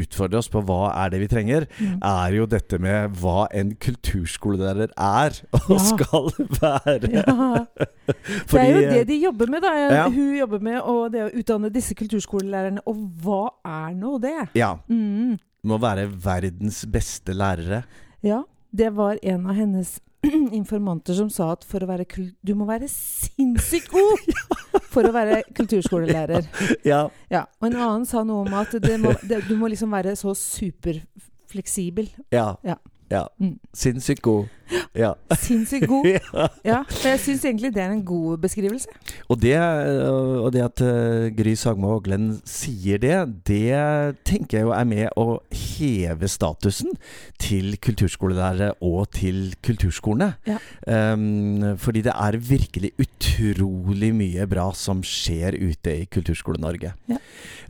utfordrer 0.00 0.40
oss 0.40 0.50
på 0.50 0.64
hva 0.66 0.80
er 1.04 1.12
det 1.14 1.20
vi 1.22 1.28
trenger, 1.30 1.68
Mm. 1.80 2.00
er 2.04 2.34
jo 2.40 2.46
dette 2.50 2.78
med 2.82 3.14
hva 3.22 3.46
en 3.56 3.70
kulturskolelærer 3.80 4.90
er 4.98 5.38
og 5.60 5.70
Ja. 5.70 5.78
skal 5.78 6.30
være. 6.58 7.12
Ja. 7.14 7.64
Det 8.50 8.58
er 8.58 8.70
jo 8.74 8.80
det 8.90 9.02
de 9.06 9.16
jobber 9.22 9.46
med, 9.46 9.62
da. 9.62 9.70
Ja. 9.94 10.04
Hun 10.10 10.34
jobber 10.36 10.58
med 10.66 10.80
og 10.82 11.12
det 11.14 11.22
å 11.28 11.30
utdanne 11.38 11.70
disse 11.72 11.94
kulturskolelærerne. 11.94 12.82
Og 12.90 12.98
hva 13.22 13.44
er 13.64 13.94
nå 13.94 14.16
det? 14.22 14.34
Ja. 14.58 14.72
Mm. 14.90 15.36
Må 15.70 15.78
være 15.78 16.08
verdens 16.10 16.82
beste 16.90 17.32
lærere. 17.36 17.84
Ja, 18.26 18.42
det 18.70 18.90
var 18.94 19.18
en 19.22 19.46
av 19.46 19.54
hennes 19.58 20.00
informanter 20.52 21.16
som 21.16 21.30
sa 21.32 21.52
at 21.54 21.64
for 21.64 21.82
å 21.82 21.88
være 21.88 22.04
du 22.44 22.52
må 22.58 22.66
være 22.68 22.88
sinnssykt 22.92 23.90
god 23.92 24.30
for 24.92 25.06
å 25.08 25.14
være 25.14 25.42
kulturskolelærer. 25.56 26.46
Ja. 26.90 27.06
Ja, 27.32 27.46
Og 27.60 27.70
en 27.70 27.78
annen 27.78 28.06
sa 28.08 28.22
noe 28.26 28.44
om 28.46 28.54
at 28.60 28.74
det 28.82 28.98
må, 29.00 29.14
det, 29.22 29.42
du 29.48 29.56
må 29.58 29.70
liksom 29.72 29.92
være 29.94 30.16
så 30.18 30.34
superfleksibel. 30.36 32.10
Ja. 32.34 32.54
Ja. 32.66 32.76
Ja. 33.10 33.26
Mm. 33.38 33.58
Sinnssykt 33.74 34.22
god. 34.22 34.46
Ja. 34.94 35.12
Sinnssykt 35.44 35.88
god. 35.90 36.06
ja. 36.70 36.82
for 36.86 37.08
jeg 37.10 37.20
syns 37.24 37.44
egentlig 37.44 37.72
det 37.74 37.82
er 37.82 37.90
en 37.90 38.04
god 38.06 38.38
beskrivelse. 38.42 38.86
Og 39.28 39.40
det, 39.42 39.56
øh, 39.58 40.44
og 40.44 40.52
det 40.54 40.62
at 40.62 40.82
øh, 40.86 41.30
Gry 41.34 41.54
Sagmo 41.58 41.96
Oglen 41.96 42.36
sier 42.46 43.00
det, 43.02 43.16
det 43.48 44.20
tenker 44.26 44.60
jeg 44.60 44.68
jo 44.68 44.74
er 44.74 44.86
med 44.86 45.18
å 45.18 45.40
heve 45.50 46.30
statusen 46.30 46.94
til 47.40 47.74
kulturskolelærere 47.82 48.76
og 48.86 49.10
til 49.16 49.56
kulturskolene. 49.66 50.32
Ja. 50.46 50.60
Um, 50.86 51.76
fordi 51.80 52.04
det 52.06 52.14
er 52.14 52.38
virkelig 52.38 52.92
utrolig 53.00 54.12
mye 54.14 54.46
bra 54.50 54.68
som 54.76 55.02
skjer 55.06 55.56
ute 55.58 55.96
i 56.02 56.06
Kulturskole-Norge. 56.10 56.92
Ja. 57.10 57.18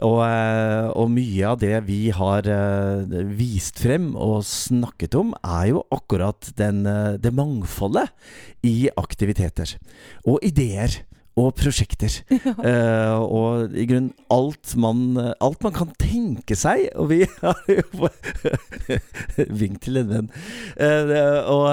Og, 0.04 0.20
øh, 0.25 0.90
og 1.00 1.11
mye 1.12 1.49
av 1.49 1.61
det 1.61 1.75
vi 1.88 2.00
har 2.14 2.47
vist 3.37 3.80
frem 3.80 4.12
og 4.16 4.44
snakket 4.44 5.16
om, 5.18 5.29
er 5.40 5.70
jo 5.72 5.84
akkurat 5.94 6.52
den, 6.58 6.82
øh, 6.87 7.18
det 7.20 7.32
mangfoldet 7.34 8.10
i 8.66 8.90
aktiviteter 8.96 9.76
og 10.25 10.40
ideer 10.42 11.02
og 11.38 11.54
prosjekter. 11.56 12.20
Eh, 12.70 13.16
og 13.16 13.72
i 13.72 13.87
grunnen 13.88 14.10
alt 14.32 14.75
man, 14.80 15.14
alt 15.40 15.62
man 15.64 15.72
kan 15.72 15.92
tenke 15.99 16.56
seg. 16.58 16.90
Og 17.00 17.08
vi 17.12 17.20
har 17.40 17.60
jo 17.70 18.10
Vink 19.60 19.80
til 19.87 20.00
en 20.02 20.10
venn. 20.10 20.28
Uh, 20.76 21.40
og, 21.49 21.66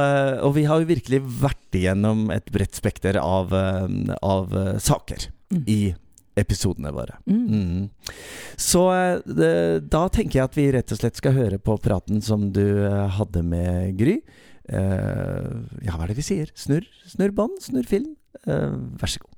og 0.48 0.54
vi 0.56 0.64
har 0.70 0.80
jo 0.82 0.90
virkelig 0.90 1.20
vært 1.42 1.76
igjennom 1.76 2.30
et 2.34 2.48
bredt 2.54 2.78
spekter 2.78 3.20
av, 3.20 3.52
eh, 3.54 4.14
av 4.24 4.56
eh, 4.56 4.78
saker 4.84 5.28
Mm. 5.48 5.64
i 5.72 5.96
episodene 6.38 6.92
våre. 6.96 7.18
Mm. 7.30 7.46
Mm. 7.48 8.18
Så 8.60 8.84
eh, 8.94 9.22
det, 9.26 9.54
da 9.94 10.06
tenker 10.14 10.40
jeg 10.40 10.50
at 10.50 10.58
vi 10.58 10.68
rett 10.76 10.94
og 10.94 11.02
slett 11.02 11.20
skal 11.20 11.38
høre 11.38 11.60
på 11.62 11.78
praten 11.84 12.22
som 12.26 12.50
du 12.56 12.66
eh, 12.88 13.08
hadde 13.18 13.44
med 13.46 13.98
Gry. 14.00 14.20
Uh, 14.68 15.64
ja, 15.80 15.94
hva 15.96 16.04
er 16.04 16.12
det 16.12 16.18
vi 16.18 16.26
sier? 16.28 16.50
Snurr, 16.60 16.84
snurr 17.08 17.32
bånd, 17.32 17.56
snurr 17.64 17.88
film. 17.88 18.10
Uh, 18.44 18.76
vær 19.00 19.14
så 19.14 19.22
god. 19.24 19.38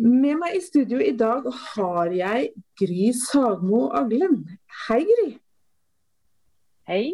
Med 0.00 0.40
meg 0.40 0.56
i 0.56 0.62
studio 0.64 0.98
i 1.04 1.12
dag 1.14 1.44
har 1.74 2.14
jeg 2.16 2.48
Gry 2.80 3.12
Sagmo 3.14 3.90
Aglen. 3.94 4.40
Hei, 4.86 5.02
Gry. 5.10 5.28
Hei. 6.88 7.04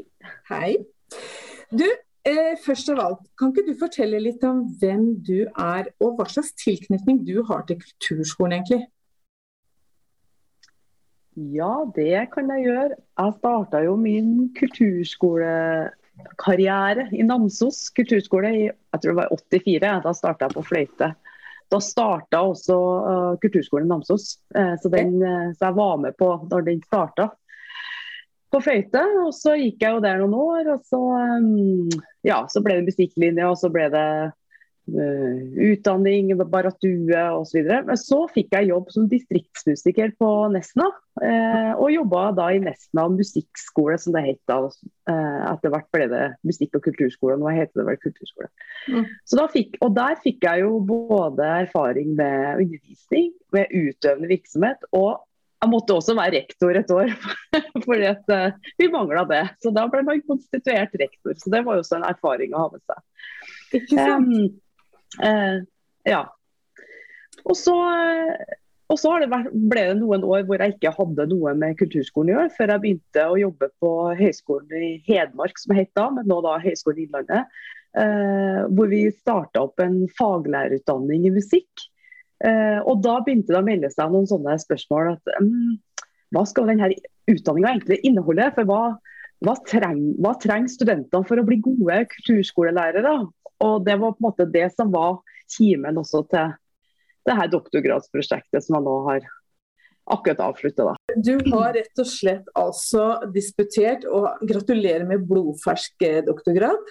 Hei. 0.48 0.70
Du, 1.74 1.84
eh, 2.28 2.54
først 2.64 2.86
av 2.92 2.98
alt, 3.04 3.22
kan 3.38 3.48
ikke 3.52 3.68
du 3.68 3.74
fortelle 3.80 4.18
litt 4.22 4.42
om 4.46 4.58
hvem 4.80 5.04
du 5.26 5.38
er, 5.48 5.84
og 6.00 6.08
hva 6.18 6.26
slags 6.30 6.52
tilknytning 6.60 7.16
du 7.26 7.36
har 7.48 7.60
til 7.68 7.76
kulturskolen, 7.82 8.52
egentlig? 8.58 8.82
Ja, 11.38 11.86
det 11.94 12.32
kan 12.34 12.50
jeg 12.50 12.64
gjøre. 12.66 12.96
Jeg 12.98 13.34
starta 13.38 13.78
jo 13.84 13.92
min 13.96 14.50
kulturskolekarriere 14.58 17.08
i 17.14 17.22
Namsos 17.24 17.90
kulturskole 17.96 18.50
i 18.50 18.64
jeg 18.66 19.00
tror 19.00 19.12
det 19.12 19.20
var 19.20 19.28
84. 19.38 20.02
Da 20.04 20.12
starta 20.16 20.44
jeg 20.46 20.54
på 20.56 20.62
fløyte. 20.66 21.08
Da 21.70 21.78
starta 21.78 22.40
også 22.42 22.76
uh, 22.76 23.38
kulturskolen 23.42 23.86
i 23.86 23.88
Namsos, 23.92 24.24
eh, 24.58 24.74
så, 24.82 24.88
den, 24.90 25.22
eh, 25.22 25.52
så 25.54 25.64
jeg 25.68 25.76
var 25.76 25.96
med 26.02 26.16
på 26.18 26.48
når 26.50 26.60
den 26.66 26.82
starta 26.82 27.30
på 28.52 28.60
fløyte. 28.64 29.04
Og 29.24 29.32
så 29.36 29.56
gikk 29.60 29.84
jeg 29.84 29.96
jo 29.96 30.02
der 30.04 30.20
noen 30.22 30.36
år, 30.38 30.74
og 30.76 30.84
så, 30.88 31.00
um, 31.40 31.88
ja, 32.26 32.42
så 32.50 32.62
ble 32.64 32.80
det 32.80 32.90
musikklinje, 32.90 33.48
og 33.48 33.58
så 33.60 33.70
ble 33.72 33.86
det 33.92 34.06
uh, 34.30 35.42
utdanning, 35.70 36.32
baratue 36.40 37.26
osv. 37.36 37.70
Men 37.88 38.00
så 38.00 38.24
fikk 38.34 38.56
jeg 38.56 38.72
jobb 38.72 38.90
som 38.94 39.10
distriktsmusiker 39.10 40.16
på 40.20 40.32
Nesna, 40.54 40.90
Uh, 41.20 41.74
og 41.76 41.90
jobba 41.92 42.30
da 42.32 42.46
i 42.54 42.60
Nesna 42.62 43.02
musikkskole, 43.12 43.98
som 44.00 44.14
det 44.14 44.22
het 44.24 44.38
da. 44.48 44.56
Uh, 45.10 45.40
etter 45.50 45.72
hvert 45.74 45.88
ble 45.92 46.06
det 46.08 46.22
musikk- 46.48 46.78
og 46.78 46.84
kulturskole, 46.86 47.36
nå 47.36 47.50
heter 47.52 47.82
det 47.82 47.86
vel 47.90 47.98
kulturskole. 48.00 48.48
Mm. 48.88 49.08
Så 49.28 49.36
da 49.36 49.44
fikk, 49.52 49.76
og 49.84 49.92
der 49.98 50.16
fikk 50.22 50.46
jeg 50.46 50.62
jo 50.64 50.78
både 50.86 51.48
erfaring 51.66 52.14
med 52.16 52.62
undervisning, 52.64 53.34
med 53.52 53.74
utøvende 53.74 54.30
virksomhet, 54.30 54.88
og 54.96 55.20
jeg 55.60 55.68
måtte 55.68 55.96
også 55.96 56.14
være 56.16 56.38
rektor 56.38 56.76
et 56.78 56.92
år, 56.94 57.10
fordi 57.86 58.06
at 58.08 58.32
eh, 58.32 58.70
vi 58.80 58.88
mangla 58.92 59.26
det. 59.28 59.42
Så 59.60 59.72
da 59.76 59.84
ble 59.92 60.00
man 60.06 60.22
konstituert 60.24 60.94
rektor. 60.96 61.36
Så 61.36 61.52
det 61.52 61.60
var 61.66 61.76
jo 61.76 61.84
også 61.84 61.98
en 61.98 62.08
erfaring 62.08 62.54
å 62.54 62.64
ha 62.64 62.70
med 62.72 62.84
seg. 62.88 63.02
Ikke 63.80 63.98
sant? 63.98 64.30
Um, 64.30 65.20
uh, 65.20 65.58
ja. 66.08 66.22
Og 67.44 67.56
så, 67.56 67.74
og 68.90 69.00
så 69.00 69.12
har 69.12 69.22
det 69.22 69.30
vært, 69.32 69.52
ble 69.52 69.84
det 69.90 69.98
noen 70.00 70.24
år 70.24 70.46
hvor 70.48 70.64
jeg 70.64 70.76
ikke 70.76 70.94
hadde 70.96 71.28
noe 71.30 71.52
med 71.60 71.76
kulturskolen 71.80 72.32
å 72.32 72.38
gjøre, 72.38 72.54
før 72.56 72.74
jeg 72.74 72.84
begynte 72.86 73.28
å 73.28 73.38
jobbe 73.40 73.70
på 73.84 73.92
Høgskolen 74.20 74.88
i 74.88 74.90
Hedmark, 75.06 75.60
som 75.60 75.76
het 75.76 75.92
da, 75.98 76.08
men 76.16 76.28
nå 76.28 76.40
da 76.46 76.56
Høgskolen 76.64 77.04
Innlandet. 77.04 77.62
Uh, 77.90 78.64
hvor 78.70 78.86
vi 78.86 79.08
starta 79.12 79.64
opp 79.66 79.82
en 79.82 80.04
faglærerutdanning 80.16 81.28
i 81.28 81.36
musikk. 81.36 81.90
Eh, 82.40 82.78
og 82.88 83.02
da 83.04 83.18
begynte 83.24 83.52
det 83.52 83.60
å 83.60 83.66
melde 83.66 83.90
seg 83.92 84.12
noen 84.12 84.28
sånne 84.28 84.56
spørsmål. 84.62 85.14
at 85.16 85.32
um, 85.40 85.76
Hva 86.34 86.44
skal 86.48 86.70
denne 86.70 86.92
utdanninga 87.30 87.74
egentlig 87.74 88.00
inneholde? 88.06 88.48
For 88.56 88.70
hva, 88.70 88.80
hva, 89.44 89.56
treng, 89.68 90.00
hva 90.22 90.36
trenger 90.40 90.72
studentene 90.72 91.28
for 91.28 91.40
å 91.40 91.46
bli 91.46 91.60
gode 91.64 92.04
kulturskolelærere? 92.14 93.18
Og 93.66 93.84
det 93.84 93.98
var 94.00 94.16
på 94.16 94.22
en 94.22 94.28
måte 94.30 94.48
det 94.48 94.70
som 94.72 94.92
var 94.94 95.20
kimen 95.50 96.00
også 96.00 96.24
til 96.30 96.56
det 97.28 97.36
her 97.36 97.50
doktorgradsprosjektet 97.52 98.64
som 98.64 98.78
jeg 98.78 98.86
nå 98.86 98.96
har 99.10 99.26
akkurat 100.10 100.40
avslutta. 100.48 100.94
Du 101.20 101.34
har 101.52 101.74
rett 101.76 102.00
og 102.00 102.08
slett 102.08 102.48
altså 102.58 103.04
disputert, 103.34 104.06
og 104.08 104.40
gratulerer 104.48 105.04
med 105.06 105.26
blodfersk 105.28 106.08
doktorgrad. 106.26 106.88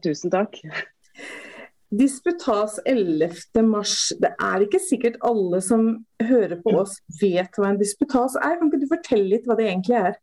Tusen 0.00 0.32
takk. 0.32 0.56
Disputas 1.92 2.78
11. 2.88 3.62
mars. 3.68 4.12
Det 4.16 4.30
er 4.40 4.64
ikke 4.64 4.80
sikkert 4.80 5.18
alle 5.28 5.60
som 5.60 5.88
hører 6.24 6.56
på 6.64 6.72
oss 6.80 6.96
vet 7.20 7.52
hva 7.58 7.68
en 7.68 7.80
disputas 7.80 8.38
er. 8.40 8.56
Kan 8.56 8.70
ikke 8.70 8.80
du 8.80 8.92
fortelle 8.94 9.28
litt 9.34 9.48
hva 9.48 9.58
det 9.58 9.66
egentlig 9.68 9.98
er? 9.98 10.16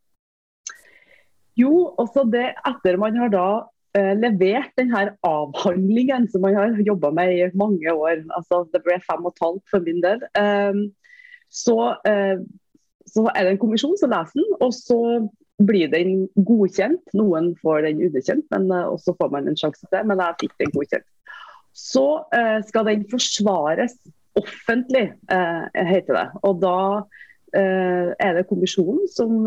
Jo, 1.60 1.74
også 2.02 2.24
det 2.32 2.48
etter 2.66 2.98
man 2.98 3.20
har 3.20 3.30
da 3.34 3.48
eh, 3.98 4.16
levert 4.18 4.72
denne 4.80 5.12
avhandlingen 5.28 6.26
som 6.32 6.42
man 6.46 6.58
har 6.58 6.80
jobba 6.88 7.12
med 7.14 7.36
i 7.36 7.50
mange 7.60 7.94
år, 7.94 8.24
altså 8.38 8.64
det 8.74 8.82
ble 8.86 8.98
fem 9.06 9.28
og 9.28 9.36
et 9.36 9.44
halvt 9.44 9.74
for 9.74 9.86
min 9.86 10.00
del, 10.06 10.24
eh, 10.40 10.82
så, 11.54 11.78
eh, 12.08 12.40
så 13.10 13.28
er 13.36 13.44
det 13.44 13.54
en 13.54 13.62
kommisjon 13.62 13.98
som 14.00 14.14
leser 14.14 14.40
den, 14.40 14.58
og 14.64 14.74
så 14.74 15.00
blir 15.60 15.92
den 15.92 16.28
godkjent. 16.48 17.02
Noen 17.18 17.52
får 17.62 17.84
den 17.88 18.04
underkjent, 18.08 18.46
men 18.54 18.70
eh, 18.72 18.88
også 18.88 19.16
får 19.20 19.32
man 19.34 19.50
en 19.50 19.58
sjanse 19.60 19.86
til. 19.86 20.06
Men 20.08 20.22
jeg 20.24 20.38
fikk 20.46 20.56
den 20.62 20.74
godkjent. 20.76 21.08
Så 21.74 22.06
eh, 22.36 22.60
skal 22.68 22.88
den 22.90 23.06
forsvares 23.12 23.96
offentlig, 24.40 25.10
eh, 25.32 25.86
heter 25.90 26.16
det. 26.16 26.28
Og 26.48 26.62
da 26.62 26.78
eh, 27.56 28.12
er 28.20 28.38
det 28.38 28.48
kommisjonen 28.50 29.08
som, 29.12 29.42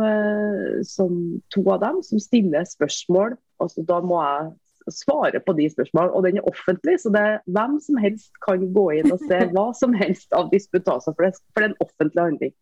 som 0.86 1.20
to 1.54 1.64
av 1.70 1.82
dem 1.84 2.02
som 2.06 2.22
stiller 2.22 2.66
spørsmål. 2.68 3.36
Altså, 3.62 3.84
da 3.88 4.00
må 4.04 4.20
jeg 4.22 4.52
svare 4.90 5.40
på 5.46 5.54
de 5.58 5.68
spørsmålene. 5.70 6.12
Og 6.12 6.26
den 6.26 6.40
er 6.40 6.48
offentlig, 6.48 6.98
så 7.00 7.12
det 7.14 7.22
er 7.22 7.40
hvem 7.54 7.78
som 7.84 7.98
helst 8.02 8.32
kan 8.44 8.64
gå 8.74 8.86
inn 8.98 9.12
og 9.14 9.22
se 9.28 9.42
hva 9.54 9.68
som 9.78 9.94
helst 9.96 10.32
av 10.36 10.50
disputaser. 10.52 11.14
For 11.14 11.28
det, 11.28 11.36
for 11.52 11.62
det 11.62 11.68
er 11.68 11.74
en 11.74 11.84
offentlig 11.86 12.24
handling. 12.26 12.54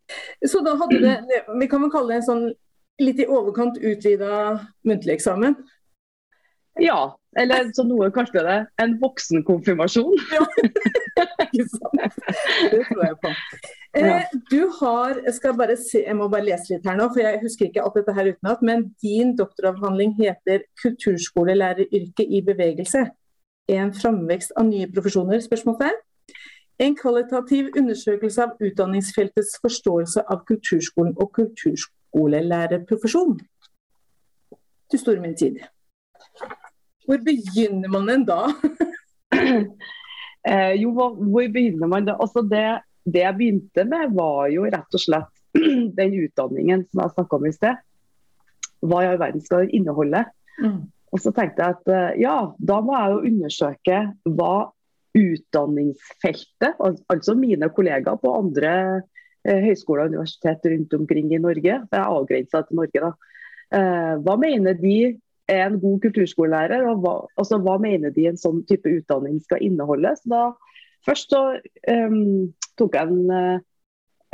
Så 0.45 0.63
da 0.65 0.75
hadde 0.83 1.01
det, 1.05 1.45
vi 1.61 1.69
kan 1.71 1.85
vel 1.85 1.93
kalle 1.93 2.13
det 2.13 2.21
en 2.21 2.29
sånn 2.29 2.49
litt 3.01 3.21
i 3.21 3.29
overkant 3.29 3.79
utvida 3.81 4.59
muntlig 4.87 5.17
eksamen? 5.17 5.55
Ja, 6.79 7.17
eller 7.37 7.71
som 7.75 7.89
noen 7.89 8.11
kalte 8.15 8.43
det, 8.45 8.65
en 8.79 8.93
voksenkonfirmasjon. 9.01 10.13
Ikke 11.51 11.65
sant? 11.67 12.15
Det 12.71 12.79
tror 12.87 13.01
jeg 13.03 13.17
på. 13.21 13.29
Eh, 13.99 14.23
du 14.51 14.61
har, 14.79 15.17
jeg 15.25 15.55
bare 15.57 15.75
se, 15.75 16.03
jeg 16.05 16.15
må 16.15 16.27
bare 16.31 16.45
lese 16.47 16.71
litt 16.71 16.85
her 16.87 16.95
nå, 16.95 17.09
for 17.11 17.19
jeg 17.23 17.41
husker 17.41 17.65
ikke 17.67 17.83
alt 17.83 17.97
dette 17.99 18.13
her 18.15 18.29
utenat. 18.31 18.61
Men 18.63 18.95
din 19.03 19.35
doktoravhandling 19.35 20.11
heter 20.19 20.59
'Kulturskolelæreryrket 20.79 22.27
i 22.37 22.39
bevegelse'. 22.47 23.09
En 23.67 23.93
framvekst 23.93 24.51
av 24.55 24.65
nye 24.65 24.87
profesjoner? 24.93 25.39
spørsmålstegn. 25.43 25.97
En 26.79 26.95
kvalitativ 26.95 27.65
undersøkelse 27.77 28.43
av 28.43 28.49
utdanningsfeltets 28.63 29.59
forståelse 29.61 30.21
av 30.27 30.45
kulturskolen 30.47 31.13
og 31.17 31.31
kulturskolelærerprofesjon. 31.35 33.39
Du 34.91 34.97
store 34.97 35.21
min 35.21 35.37
tid. 35.37 35.59
Hvor 37.11 37.19
begynner 37.27 37.91
man 37.91 38.07
en 38.13 38.27
da? 38.27 38.43
Eh, 40.41 40.71
jo, 40.81 40.89
hvor, 40.97 41.11
hvor 41.13 41.49
begynner 41.53 41.85
man 41.85 42.07
da? 42.07 42.15
Altså 42.17 42.41
det, 42.49 42.63
det 43.05 43.19
jeg 43.21 43.37
begynte 43.37 43.83
med, 43.85 44.15
var 44.17 44.47
jo 44.49 44.63
rett 44.73 44.95
og 44.97 45.03
slett 45.03 45.43
den 45.99 46.15
utdanningen 46.17 46.81
som 46.87 47.03
jeg 47.03 47.13
snakka 47.13 47.37
om 47.37 47.45
i 47.45 47.51
sted. 47.53 47.77
Hva 48.81 49.03
i 49.03 49.09
all 49.11 49.19
verden 49.21 49.43
skal 49.45 49.67
den 49.67 49.75
inneholde? 49.77 50.23
Mm. 50.57 50.79
Og 51.13 51.21
så 51.21 51.29
tenkte 51.37 51.61
jeg 51.61 51.77
at 51.77 51.93
eh, 51.93 52.17
ja, 52.23 52.33
da 52.57 52.79
må 52.81 52.97
jeg 52.97 53.13
jo 53.13 53.21
undersøke 53.29 53.99
hva 54.33 54.55
utdanningsfeltet, 55.21 56.73
al- 56.81 57.01
altså 57.13 57.37
mine 57.37 57.69
kollegaer 57.75 58.17
på 58.25 58.33
andre 58.39 58.73
høyskoler 59.45 60.07
og 60.07 60.15
universitet 60.15 60.65
rundt 60.73 60.97
omkring 61.03 61.29
i 61.37 61.43
Norge. 61.45 61.83
Er 61.85 62.01
avgrensa 62.07 62.65
til 62.65 62.81
Norge. 62.81 63.11
da. 63.11 64.17
Hva 64.25 64.41
mener 64.41 64.73
de 64.81 64.97
er 65.51 65.65
en 65.67 65.79
god 65.81 65.99
kulturskolelærer, 66.05 66.85
og 66.91 67.03
hva, 67.03 67.15
altså, 67.39 67.59
hva 67.63 67.77
mener 67.81 68.13
de 68.15 68.27
en 68.29 68.39
sånn 68.39 68.63
type 68.69 68.89
utdanning 68.89 69.41
skal 69.43 69.63
inneholde? 69.65 70.13
Så 70.19 70.31
da, 70.31 70.45
først 71.07 71.33
så 71.33 71.43
um, 71.91 72.49
tok 72.79 72.97
jeg 72.97 73.11
en, 73.11 73.61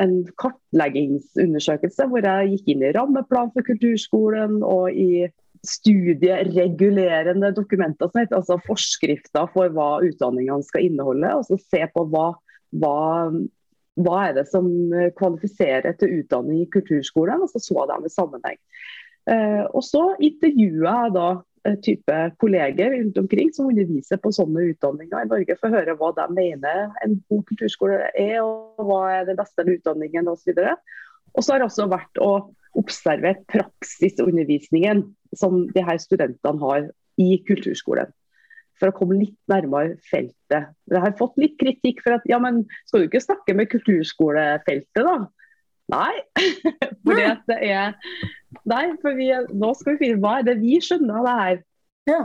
en, 0.03 0.15
kartleggingsundersøkelse 0.43 2.07
hvor 2.11 2.27
jeg 2.27 2.53
gikk 2.53 2.71
inn 2.73 2.87
i 2.87 2.93
rammeplan 2.95 3.53
for 3.55 3.67
kulturskolen 3.67 4.61
og 4.65 4.91
i 4.93 5.27
studieregulerende 5.67 7.49
dokumenter, 7.55 8.11
altså 8.29 8.59
forskrifter 8.67 9.49
for 9.53 9.73
hva 9.73 9.89
utdanningene 10.05 10.65
skal 10.65 10.85
inneholde. 10.85 11.33
og 11.33 11.47
så 11.47 11.57
Se 11.61 11.81
på 11.93 12.05
hva, 12.13 12.29
hva, 12.77 13.31
hva 13.97 14.19
er 14.27 14.37
det 14.37 14.45
som 14.51 14.69
kvalifiserer 15.17 15.97
til 15.99 16.19
utdanning 16.21 16.61
i 16.63 16.69
kulturskolen, 16.71 17.41
og 17.41 17.51
så 17.51 17.63
så 17.63 17.87
de 17.89 17.97
i 18.05 18.13
sammenheng. 18.13 18.61
Eh, 19.27 19.63
og 19.75 19.83
så 19.83 20.03
intervjuer 20.23 20.85
jeg 20.87 21.13
da 21.17 21.27
eh, 21.67 21.77
type 21.83 22.19
kolleger 22.39 22.93
rundt 22.93 23.17
omkring 23.19 23.49
som 23.55 23.67
underviser 23.67 24.21
på 24.23 24.31
sånne 24.35 24.69
utdanninger 24.71 25.25
i 25.25 25.31
Norge, 25.31 25.57
for 25.59 25.67
å 25.67 25.79
høre 25.79 25.97
hva 25.99 26.13
de 26.15 26.27
mener 26.35 26.85
en 27.03 27.17
god 27.27 27.43
kulturskole 27.49 28.05
er, 28.13 28.37
og 28.43 28.87
hva 28.87 29.01
er 29.17 29.27
den 29.27 29.39
beste 29.39 29.67
utdanningen 29.67 30.31
osv. 30.31 30.53
Og 31.35 31.43
så 31.43 31.53
har 31.53 31.61
jeg 31.61 31.71
også 31.71 31.89
vært 31.91 32.23
og 32.23 32.53
observert 32.77 33.43
praksisundervisningen 33.51 35.03
som 35.35 35.65
de 35.73 35.83
her 35.83 35.99
studentene 35.99 36.61
har 36.61 36.87
i 37.19 37.41
kulturskolen. 37.47 38.13
For 38.77 38.91
å 38.91 38.95
komme 38.95 39.17
litt 39.17 39.37
nærmere 39.49 39.95
feltet. 40.05 40.69
Jeg 40.85 41.01
har 41.01 41.15
fått 41.17 41.39
litt 41.41 41.55
kritikk 41.57 42.03
for 42.05 42.15
at 42.19 42.27
ja, 42.29 42.37
men 42.39 42.61
skal 42.85 43.01
du 43.01 43.07
ikke 43.07 43.23
snakke 43.23 43.55
med 43.57 43.71
kulturskolefeltet, 43.71 45.01
da? 45.01 45.15
Nei. 45.91 46.13
Fordi 47.05 47.23
at 47.23 47.45
det 47.47 47.59
er 47.63 47.95
Nei, 48.67 48.83
for 49.03 49.15
vi, 49.15 49.29
nå 49.55 49.71
skal 49.77 49.95
vi 49.95 50.05
finne 50.05 50.21
hva 50.23 50.39
er 50.39 50.47
det 50.47 50.57
vi 50.59 50.77
skjønner 50.83 51.19
av 51.19 51.27
det 51.27 51.35
her. 51.39 51.57
Ja. 52.09 52.21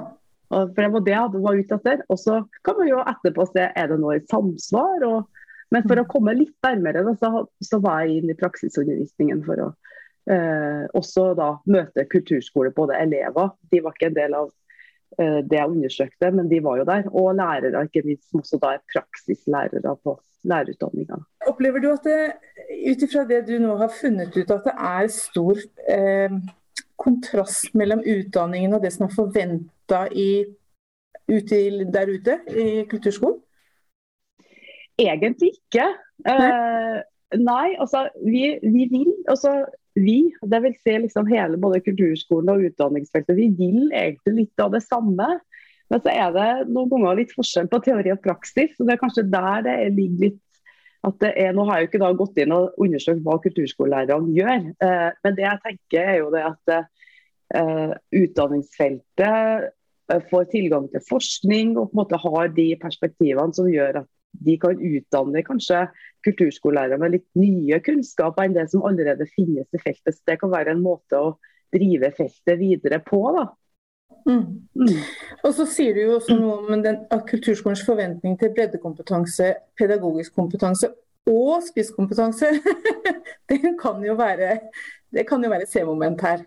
Og 0.53 0.73
for 0.75 0.85
det 0.85 0.91
var 0.95 1.05
det 1.07 1.15
jeg 1.15 1.43
var 1.45 1.61
ute 1.61 1.79
etter. 1.79 2.03
Og 2.13 2.19
så 2.21 2.41
kan 2.67 2.79
man 2.79 2.91
jo 2.91 3.03
etterpå 3.13 3.47
se 3.51 3.69
er 3.69 3.91
det 3.91 3.99
noe 4.03 4.19
i 4.19 4.25
samsvar. 4.31 5.07
Og, 5.09 5.45
men 5.75 5.87
for 5.89 6.01
å 6.03 6.09
komme 6.11 6.35
litt 6.39 6.55
nærmere, 6.67 7.05
da, 7.07 7.15
så, 7.19 7.45
så, 7.65 7.81
var 7.85 8.05
jeg 8.05 8.21
inn 8.21 8.33
i 8.33 8.39
praksisundervisningen 8.39 9.45
for 9.47 9.67
å 9.67 9.69
eh, 10.31 10.83
også 10.99 11.31
da 11.39 11.55
møte 11.71 12.07
kulturskole, 12.11 12.75
både 12.77 12.99
elever. 13.01 13.55
De 13.73 13.83
var 13.85 13.97
ikke 13.97 14.11
en 14.11 14.19
del 14.19 14.37
av 14.39 14.51
eh, 15.19 15.41
det 15.47 15.61
jeg 15.61 15.75
undersøkte, 15.77 16.35
men 16.37 16.51
de 16.53 16.61
var 16.65 16.83
jo 16.83 16.91
der. 16.91 17.09
Og 17.13 17.33
lærere, 17.39 17.87
ikke 17.89 18.05
minst, 18.07 18.29
som 18.31 18.45
også 18.45 18.61
da 18.63 18.77
er 18.77 18.87
praksislærere 18.93 19.97
på 20.03 20.19
lærerutdanninga. 20.49 21.21
Opplever 21.47 21.83
du 21.83 21.91
at 21.93 22.07
det 22.07 22.19
ut 22.73 23.05
ifra 23.07 23.25
det 23.29 23.45
du 23.47 23.57
nå 23.63 23.77
har 23.81 23.93
funnet 23.95 24.35
ut, 24.37 24.51
at 24.51 24.67
det 24.67 24.75
er 24.75 25.11
stor 25.13 25.61
eh, 25.91 26.35
kontrast 27.01 27.75
mellom 27.79 28.03
utdanningen 28.07 28.75
og 28.75 28.83
det 28.85 28.93
som 28.95 29.07
er 29.07 29.15
forventa 29.15 30.07
der 31.93 32.11
ute 32.13 32.39
i 32.51 32.85
kulturskolen? 32.91 33.39
Egentlig 35.01 35.53
ikke. 35.57 35.87
Nei, 36.27 36.35
eh, 36.49 36.99
nei 37.41 37.69
altså 37.81 38.07
vi, 38.23 38.59
vi, 38.63 38.89
vil 38.91 39.15
altså 39.29 39.65
vi, 39.95 40.33
det 40.53 40.63
vil 40.65 40.77
si 40.81 40.99
liksom 41.05 41.31
hele 41.31 41.59
både 41.61 41.81
kulturskolen 41.85 42.53
og 42.53 42.67
utdanningsfeltet, 42.69 43.37
vi 43.37 43.49
vil 43.59 43.91
egentlig 43.91 44.35
litt 44.37 44.63
av 44.63 44.73
det 44.75 44.83
samme. 44.85 45.29
Men 45.93 46.01
så 46.01 46.13
er 46.13 46.31
det 46.33 46.49
noen 46.73 46.89
ganger 46.89 47.19
litt 47.19 47.35
forskjell 47.37 47.69
på 47.69 47.83
teori 47.85 48.15
og 48.15 48.23
praksis. 48.25 48.73
og 48.81 48.89
Det 48.89 48.95
er 48.95 49.03
kanskje 49.03 49.29
der 49.29 49.67
det 49.67 49.77
ligger 49.93 50.29
litt 50.29 50.41
at 51.03 51.19
det 51.19 51.33
er, 51.35 51.51
Nå 51.55 51.67
har 51.67 51.81
jeg 51.81 51.89
jo 51.89 51.91
ikke 51.91 52.11
gått 52.21 52.41
inn 52.43 52.55
og 52.55 52.81
undersøkt 52.81 53.25
hva 53.27 53.35
kulturskolelærerne 53.43 54.35
gjør, 54.37 54.67
eh, 54.87 55.09
men 55.25 55.39
det 55.39 55.45
jeg 55.45 55.63
tenker 55.65 56.11
er 56.13 56.19
jo 56.21 56.29
det 56.31 56.43
at 56.47 56.75
eh, 57.59 57.95
utdanningsfeltet 58.21 59.67
eh, 60.15 60.23
får 60.31 60.47
tilgang 60.53 60.87
til 60.93 61.03
forskning 61.09 61.75
og 61.75 61.91
på 61.91 61.97
en 61.97 62.01
måte 62.05 62.21
har 62.23 62.53
de 62.55 62.69
perspektivene 62.79 63.59
som 63.59 63.71
gjør 63.71 64.05
at 64.05 64.11
de 64.47 64.55
kan 64.63 64.79
utdanne 64.79 65.43
kanskje 65.45 65.83
kulturskolelærere 66.25 67.03
med 67.03 67.17
litt 67.17 67.27
nye 67.37 67.81
kunnskaper 67.85 68.47
enn 68.47 68.55
det 68.57 68.69
som 68.71 68.87
allerede 68.87 69.27
finnes 69.35 69.67
i 69.75 69.83
feltet. 69.83 70.15
Så 70.15 70.23
det 70.31 70.39
kan 70.41 70.55
være 70.55 70.73
en 70.73 70.87
måte 70.87 71.19
å 71.19 71.35
drive 71.75 72.13
feltet 72.15 72.61
videre 72.63 73.03
på. 73.05 73.21
da. 73.37 73.51
Mm. 74.27 74.69
Mm. 74.75 74.99
Og 75.43 75.55
så 75.57 75.67
sier 75.67 75.95
du 75.95 76.01
jo 76.01 76.17
også 76.17 76.37
noe 76.39 76.59
om 76.63 76.83
den, 76.85 77.01
at 77.11 77.25
kulturskolens 77.29 77.85
forventning 77.87 78.39
til 78.41 78.53
breddekompetanse, 78.57 79.55
pedagogisk 79.79 80.35
kompetanse 80.35 80.93
og 81.27 81.63
spisskompetanse, 81.67 82.51
det 83.51 83.77
kan 83.81 84.03
jo 84.07 84.15
være 84.19 84.59
det 85.13 85.27
kan 85.29 85.45
jo 85.45 85.51
være 85.51 85.67
et 85.67 85.73
C-moment 85.73 86.21
her. 86.21 86.45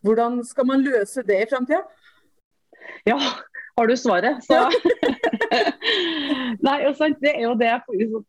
Hvordan 0.00 0.44
skal 0.44 0.66
man 0.66 0.80
løse 0.80 1.22
det 1.22 1.42
i 1.42 1.48
framtida? 1.50 1.82
Ja, 3.06 3.18
har 3.80 3.90
du 3.90 3.96
svaret, 3.98 4.44
så 4.44 4.64
Nei, 6.60 6.76
det 7.22 7.30
er 7.30 7.44
jo 7.44 7.54
det, 7.58 7.70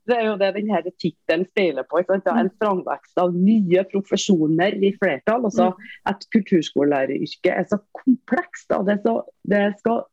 det, 0.08 0.16
er 0.16 0.26
jo 0.30 0.38
det 0.40 0.52
denne 0.56 0.80
tittelen 1.02 1.44
speiler 1.50 1.86
på. 1.90 2.00
Sant? 2.08 2.30
En 2.32 2.52
framvekst 2.62 3.20
av 3.20 3.36
nye 3.36 3.84
profesjoner 3.92 4.78
i 4.80 4.94
flertall. 5.02 5.44
Altså, 5.50 5.72
mm. 5.74 5.92
at 6.14 6.24
kulturskolelæreryrket 6.34 7.52
er 7.52 7.68
så 7.70 7.82
komplekst. 7.98 8.72
Det, 8.88 8.98
så, 9.04 9.18
det 9.52 9.66
skal 9.82 10.06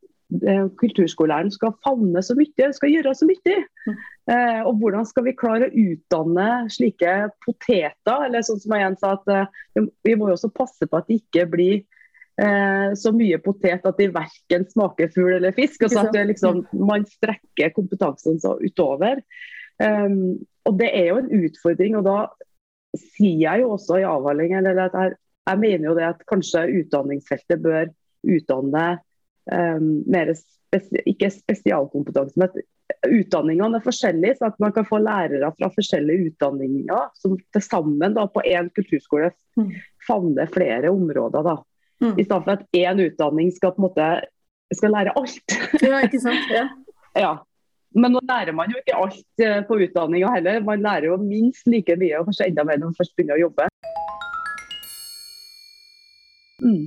kulturskolelæreren 0.80 1.50
skal 1.50 1.76
favne 1.84 2.22
så 2.22 2.36
mye, 2.36 2.72
skal 2.76 2.92
gjøre 2.92 3.14
så 3.16 3.28
mye. 3.28 3.58
Mm. 3.86 4.00
Eh, 4.34 4.60
og 4.68 4.74
hvordan 4.80 5.06
skal 5.08 5.24
vi 5.24 5.36
klare 5.38 5.68
å 5.68 5.84
utdanne 5.84 6.48
slike 6.72 7.14
poteter? 7.46 8.26
Eller 8.26 8.44
sånn 8.44 8.60
som 8.60 8.76
jeg 8.76 8.98
sa, 9.00 9.14
at 9.16 9.32
eh, 9.32 9.86
vi 10.04 10.16
må 10.18 10.28
jo 10.28 10.36
også 10.36 10.52
passe 10.52 10.84
på 10.88 11.00
at 11.00 11.08
det 11.08 11.22
ikke 11.22 11.46
blir 11.54 11.80
eh, 12.40 12.88
så 12.98 13.12
mye 13.14 13.38
potet 13.42 13.86
at 13.86 14.00
de 14.00 14.08
verken 14.14 14.66
smaker 14.70 15.10
fugl 15.14 15.36
eller 15.38 15.54
fisk. 15.56 15.84
Altså 15.86 16.06
at 16.06 16.18
liksom, 16.30 16.64
man 16.72 17.06
strekker 17.08 17.74
kompetansen 17.76 18.40
så 18.42 18.56
utover. 18.62 19.22
Um, 19.78 20.38
og 20.66 20.78
Det 20.78 20.90
er 20.90 21.10
jo 21.12 21.20
en 21.22 21.32
utfordring. 21.44 21.96
og 21.98 22.04
Da 22.04 22.18
sier 22.98 23.44
jeg 23.44 23.62
jo 23.62 23.74
også 23.76 24.00
i 24.00 24.08
avhandlingen 24.08 24.66
at 24.66 24.94
jeg, 24.94 25.18
jeg, 25.50 25.58
mener 25.58 25.90
jo 25.90 25.98
det 25.98 26.08
at 26.08 26.24
kanskje 26.30 26.66
utdanningsfeltet 26.80 27.62
bør 27.62 27.92
utdanne 28.28 28.86
um, 29.52 29.92
mer 30.10 30.34
spesi 30.34 31.04
ikke 31.08 31.30
spesialkompetanse, 31.32 32.36
men 32.36 32.58
utdanningene 33.08 33.78
er 33.78 33.84
forskjellige. 33.84 34.36
så 34.38 34.50
at 34.50 34.58
Man 34.60 34.72
kan 34.72 34.84
få 34.84 34.98
lærere 34.98 35.52
fra 35.58 35.70
forskjellige 35.72 36.32
utdanninger 36.32 37.08
som 37.14 37.38
til 37.38 37.62
sammen 37.62 38.14
da, 38.14 38.26
på 38.26 38.42
én 38.44 38.68
kulturskole 38.74 39.30
mm. 39.56 39.72
favner 40.06 40.50
flere 40.52 40.90
områder. 40.90 41.42
da. 41.42 41.56
Mm. 41.98 42.14
I 42.14 42.24
stedet 42.24 42.44
for 42.44 42.54
at 42.54 42.78
én 42.78 43.00
utdanning 43.02 43.50
skal 43.54 43.74
på 43.74 43.82
en 43.82 43.88
måte 43.88 44.08
skal 44.76 44.92
lære 44.92 45.14
alt. 45.18 45.58
ja, 45.82 46.02
ikke 46.04 46.20
sant? 46.22 46.50
Ja. 46.58 46.66
ja. 47.16 47.32
Men 47.96 48.12
nå 48.12 48.20
lærer 48.28 48.52
man 48.52 48.70
jo 48.70 48.78
ikke 48.82 48.96
alt 49.00 49.42
eh, 49.42 49.62
på 49.66 49.78
utdanninga 49.80 50.30
heller. 50.34 50.60
Man 50.64 50.84
lærer 50.84 51.08
jo 51.08 51.16
minst 51.22 51.66
like 51.70 51.96
mye, 51.96 52.18
og 52.20 52.28
kanskje 52.28 52.50
enda 52.50 52.66
mer 52.68 52.78
når 52.78 52.90
man 52.90 52.98
først 52.98 53.14
begynner 53.16 53.38
å 53.38 53.44
jobbe. 53.46 53.68
Mm. 56.62 56.84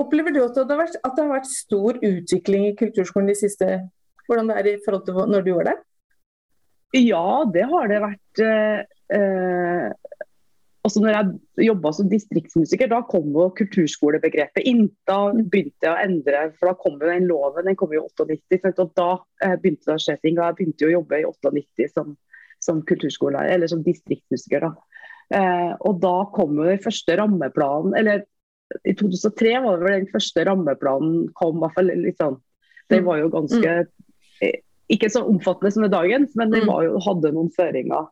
Opplever 0.00 0.32
du 0.32 0.40
at 0.40 0.56
det, 0.56 0.64
har 0.70 0.80
vært, 0.80 0.96
at 1.04 1.12
det 1.14 1.26
har 1.26 1.34
vært 1.34 1.50
stor 1.50 1.98
utvikling 2.00 2.70
i 2.70 2.74
kulturskolen 2.78 3.30
de 3.30 3.36
siste 3.38 3.68
Hvordan 4.26 4.48
det 4.50 4.56
er 4.58 4.68
i 4.72 4.78
forhold 4.82 5.04
til 5.06 5.18
når 5.30 5.44
du 5.46 5.52
var 5.54 5.68
der? 5.68 5.82
Ja, 6.96 7.44
det 7.54 7.66
har 7.70 7.90
det 7.92 8.00
vært. 8.02 8.40
Eh, 8.42 8.80
eh 9.14 10.05
altså 10.86 11.02
når 11.02 11.14
jeg 11.14 11.66
jobba 11.66 11.90
som 11.94 12.10
distriktsmusiker, 12.10 12.90
da 12.90 13.00
kom 13.10 13.32
jo 13.34 13.48
kulturskolebegrepet 13.58 14.66
inn. 14.70 14.86
Da 15.08 15.18
begynte 15.34 15.88
jeg 15.88 15.92
å 15.92 16.04
endre, 16.04 16.42
for 16.56 16.70
da 16.70 16.76
kom 16.78 17.00
jo 17.00 17.10
den 17.10 17.26
loven, 17.30 17.66
den 17.66 17.78
kom 17.78 17.94
jo 17.94 18.04
i 18.04 18.12
98. 18.22 18.70
Og 18.84 18.92
da 18.98 19.08
eh, 19.42 19.56
begynte 19.58 19.90
det 19.90 19.96
å 19.96 20.04
skje 20.04 20.16
ting. 20.22 20.38
Og 20.38 20.44
jeg 20.44 20.58
begynte 20.60 20.86
jo 20.86 20.92
å 20.92 20.96
jobbe 21.00 21.20
i 21.20 21.26
98 21.26 21.90
som, 21.92 22.14
som 22.62 22.84
kulturskolelærer, 22.86 23.56
eller 23.56 23.72
som 23.72 23.82
distriktsmusiker. 23.86 24.68
da. 24.68 25.02
Eh, 25.34 25.72
og 25.88 26.00
da 26.04 26.16
kom 26.36 26.54
jo 26.60 26.68
den 26.68 26.82
første 26.82 27.18
rammeplanen, 27.18 27.96
eller 27.98 28.24
i 28.86 28.94
2003 28.98 29.56
var 29.62 29.78
det 29.78 29.86
vel 29.86 30.00
den 30.00 30.10
første 30.10 30.44
rammeplanen 30.46 31.26
kom, 31.38 31.58
i 31.58 31.64
hvert 31.64 31.76
fall 31.78 31.92
litt 32.02 32.22
sånn. 32.22 32.38
Den 32.90 33.06
var 33.06 33.18
jo 33.18 33.30
ganske 33.34 33.72
eh, 34.42 34.58
Ikke 34.92 35.10
så 35.10 35.24
omfattende 35.26 35.72
som 35.74 35.86
i 35.86 35.90
dagens, 35.90 36.34
men 36.38 36.52
den 36.54 36.68
jo, 36.68 37.00
hadde 37.02 37.32
noen 37.34 37.50
føringer. 37.54 38.06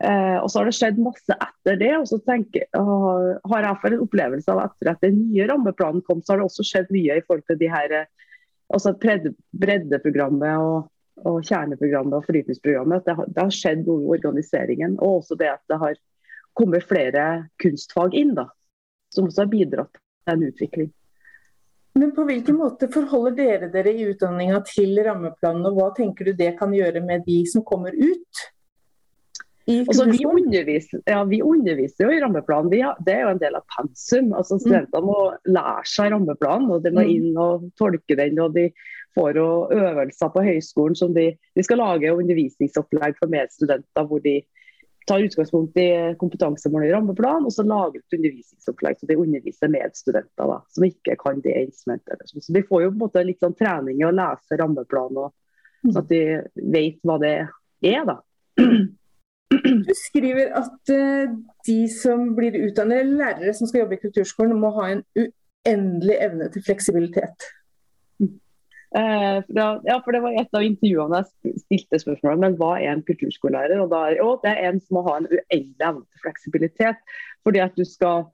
Eh, 0.00 0.36
og 0.40 0.48
så 0.48 0.60
har 0.60 0.68
det 0.70 0.76
skjedd 0.78 1.00
masse 1.04 1.34
etter 1.34 1.76
det. 1.80 1.90
og 1.98 2.06
så 2.08 2.16
tenker, 2.24 2.64
uh, 2.76 3.36
har 3.52 3.66
jeg 3.66 3.80
for 3.82 3.92
en 3.92 4.04
opplevelse 4.06 4.52
av 4.52 4.62
etter 4.62 4.94
at 4.94 5.02
den 5.04 5.18
nye 5.26 5.48
rammeplanen 5.50 6.00
kom, 6.06 6.22
så 6.24 6.32
har 6.32 6.40
det 6.40 6.46
også 6.46 6.64
skjedd 6.64 6.92
mye 6.94 7.18
i 7.18 7.24
forhold 7.26 7.44
til 7.50 7.58
de 7.60 7.68
her, 7.68 7.92
eh, 7.98 8.30
altså 8.72 8.94
breddeprogrammet 8.96 10.62
og, 10.64 10.86
og 11.28 11.42
kjerneprogrammet 11.44 12.16
og 12.16 12.24
fordypningsprogrammet. 12.28 13.04
Det 13.04 13.16
har, 13.18 13.28
det 13.28 13.44
har 13.44 13.52
skjedd 13.52 13.82
noe 13.84 14.06
i 14.06 14.14
organiseringen. 14.16 14.94
Og 15.04 15.18
også 15.18 15.36
det 15.42 15.50
at 15.52 15.60
det 15.68 15.78
har 15.82 15.98
kommet 16.56 16.86
flere 16.88 17.26
kunstfag 17.60 18.16
inn, 18.16 18.32
da, 18.38 18.46
som 19.12 19.28
også 19.28 19.44
har 19.44 19.52
bidratt 19.52 20.00
til 20.00 20.32
en 20.32 20.46
utvikling. 20.48 20.88
Men 22.00 22.14
på 22.16 22.24
hvilken 22.24 22.56
måte 22.56 22.88
forholder 22.88 23.36
dere 23.36 23.68
dere 23.74 23.92
i 23.92 24.06
utdanninga 24.08 24.62
til 24.64 24.96
rammeplanen, 25.04 25.66
og 25.68 25.76
hva 25.76 25.90
tenker 25.96 26.30
du 26.30 26.32
det 26.38 26.54
kan 26.56 26.72
gjøre 26.72 27.02
med 27.04 27.26
de 27.28 27.42
som 27.50 27.66
kommer 27.66 27.92
ut? 27.92 28.44
Altså, 29.86 30.06
vi, 30.10 30.20
underviser, 30.26 31.02
ja, 31.06 31.24
vi, 31.28 31.40
underviser, 31.42 32.06
jo 32.06 32.14
i 32.14 32.20
rammeplanen. 32.22 32.70
Vi, 32.72 32.80
det 33.06 33.14
er 33.14 33.24
jo 33.24 33.34
en 33.34 33.42
del 33.42 33.58
av 33.58 33.66
pensum. 33.76 34.30
Altså, 34.36 34.56
mm. 34.56 34.62
Studentene 34.64 35.02
må 35.06 35.18
lære 35.48 35.90
seg 35.90 36.14
rammeplanen, 36.14 36.70
og 36.74 36.84
de 36.84 36.94
må 36.94 37.04
mm. 37.04 37.12
inn 37.16 37.40
og 37.40 37.66
tolke 37.80 38.16
den. 38.18 38.40
og 38.42 38.54
De 38.56 38.68
får 39.18 39.40
jo 39.40 39.48
øvelser 39.74 40.32
på 40.34 40.46
høyskolen 40.46 40.98
som 40.98 41.14
de, 41.16 41.32
de 41.56 41.66
skal 41.66 41.82
lage 41.82 42.14
undervisningsopplegg 42.14 43.18
for 43.18 43.32
medstudenter 43.32 44.08
hvor 44.08 44.22
de 44.24 44.38
tar 45.08 45.24
utgangspunkt 45.24 45.76
i 45.80 46.14
kompetansemål 46.20 46.84
i 46.86 46.92
rammeplan, 46.92 47.46
og 47.48 47.52
så 47.54 47.64
lager 47.66 47.98
et 47.98 48.16
undervisningsopplegg 48.18 49.00
så 49.00 49.08
de 49.08 49.18
underviser 49.18 49.72
medstudenter 49.72 50.50
da, 50.52 50.58
som 50.70 50.86
ikke 50.86 51.16
kan 51.18 51.40
det 51.44 51.56
instrumentet. 51.64 52.22
Så 52.30 52.54
de 52.54 52.62
får 52.68 52.84
jo 52.84 52.92
på 52.92 52.98
en 52.98 53.02
måte 53.02 53.24
litt 53.26 53.42
sånn 53.42 53.56
trening 53.58 54.00
i 54.02 54.06
å 54.06 54.14
lese 54.14 54.58
rammeplan, 54.60 55.18
og, 55.24 55.32
sånn 55.82 56.02
at 56.02 56.12
de 56.12 56.22
vet 56.76 57.00
hva 57.08 57.18
det 57.22 57.34
er. 57.40 58.04
da. 58.06 58.20
Du 59.50 59.94
skriver 59.98 60.52
at 60.54 60.92
uh, 60.94 61.32
de 61.66 61.78
som 61.90 62.34
blir 62.36 62.58
utdannet, 62.68 63.08
lærere 63.18 63.54
som 63.54 63.66
skal 63.66 63.84
jobbe 63.84 63.98
i 63.98 64.02
kulturskolen, 64.04 64.58
må 64.60 64.70
ha 64.78 64.90
en 64.92 65.02
uendelig 65.18 66.18
evne 66.22 66.50
til 66.54 66.64
fleksibilitet. 66.68 67.48
Uh, 68.90 69.38
ja, 69.54 69.96
for 70.02 70.10
Det 70.14 70.22
var 70.22 70.34
et 70.34 70.56
av 70.58 70.66
intervjuene 70.66 71.20
jeg 71.20 71.60
stilte 71.62 72.00
spørsmålet 72.02 72.40
men 72.42 72.56
hva 72.58 72.72
er 72.80 72.94
en 72.94 73.06
kulturskolelærer. 73.06 73.82
Og 73.82 73.90
da 73.92 74.04
er, 74.08 74.18
jo, 74.18 74.34
Det 74.42 74.50
er 74.50 74.70
en 74.70 74.80
som 74.82 74.98
må 74.98 75.06
ha 75.06 75.16
en 75.18 75.30
uendelig 75.30 75.86
evne 75.88 76.06
til 76.06 76.24
fleksibilitet. 76.26 77.02
fordi 77.46 77.62
at 77.62 77.76
du 77.76 77.84
skal 77.84 78.26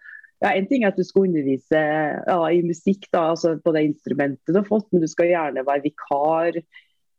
ja, 0.43 0.53
En 0.53 0.67
ting 0.69 0.85
er 0.85 0.93
at 0.93 0.99
du 1.01 1.05
skal 1.05 1.29
undervise 1.29 1.81
ja, 2.29 2.41
i 2.53 2.63
musikk 2.63 3.09
da, 3.13 3.31
altså 3.33 3.57
på 3.65 3.73
det 3.73 3.87
instrumentet 3.89 4.53
du 4.53 4.59
har 4.61 4.69
fått, 4.69 4.89
men 4.93 5.01
du 5.01 5.09
skal 5.09 5.31
gjerne 5.33 5.65
være 5.65 5.85
vikar 5.89 6.61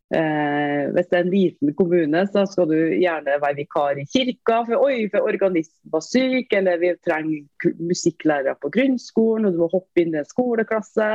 Eh, 0.08 0.86
hvis 0.96 1.10
det 1.12 1.17
er 1.17 1.26
en 1.26 1.34
liten 1.34 1.74
kommune, 1.76 2.22
så 2.32 2.46
skal 2.48 2.70
du 2.70 2.78
gjerne 2.96 3.39
være 3.43 3.58
vikar 3.58 4.00
i 4.00 4.06
kirka. 4.08 4.62
For, 4.70 4.86
oi, 4.88 5.10
for 5.12 5.28
organisten 5.28 5.91
var 5.91 6.04
syk, 6.06 6.54
eller 6.56 6.80
vi 6.80 6.93
trenger 7.04 7.74
musikklærere 7.89 8.56
på 8.62 8.72
grunnskolen, 8.72 9.50
og 9.50 9.56
du 9.56 9.63
må 9.65 9.72
hoppe 9.74 10.04
inn 10.04 10.15
i 10.15 10.22
en 10.22 10.30
skoleklasse. 10.30 11.10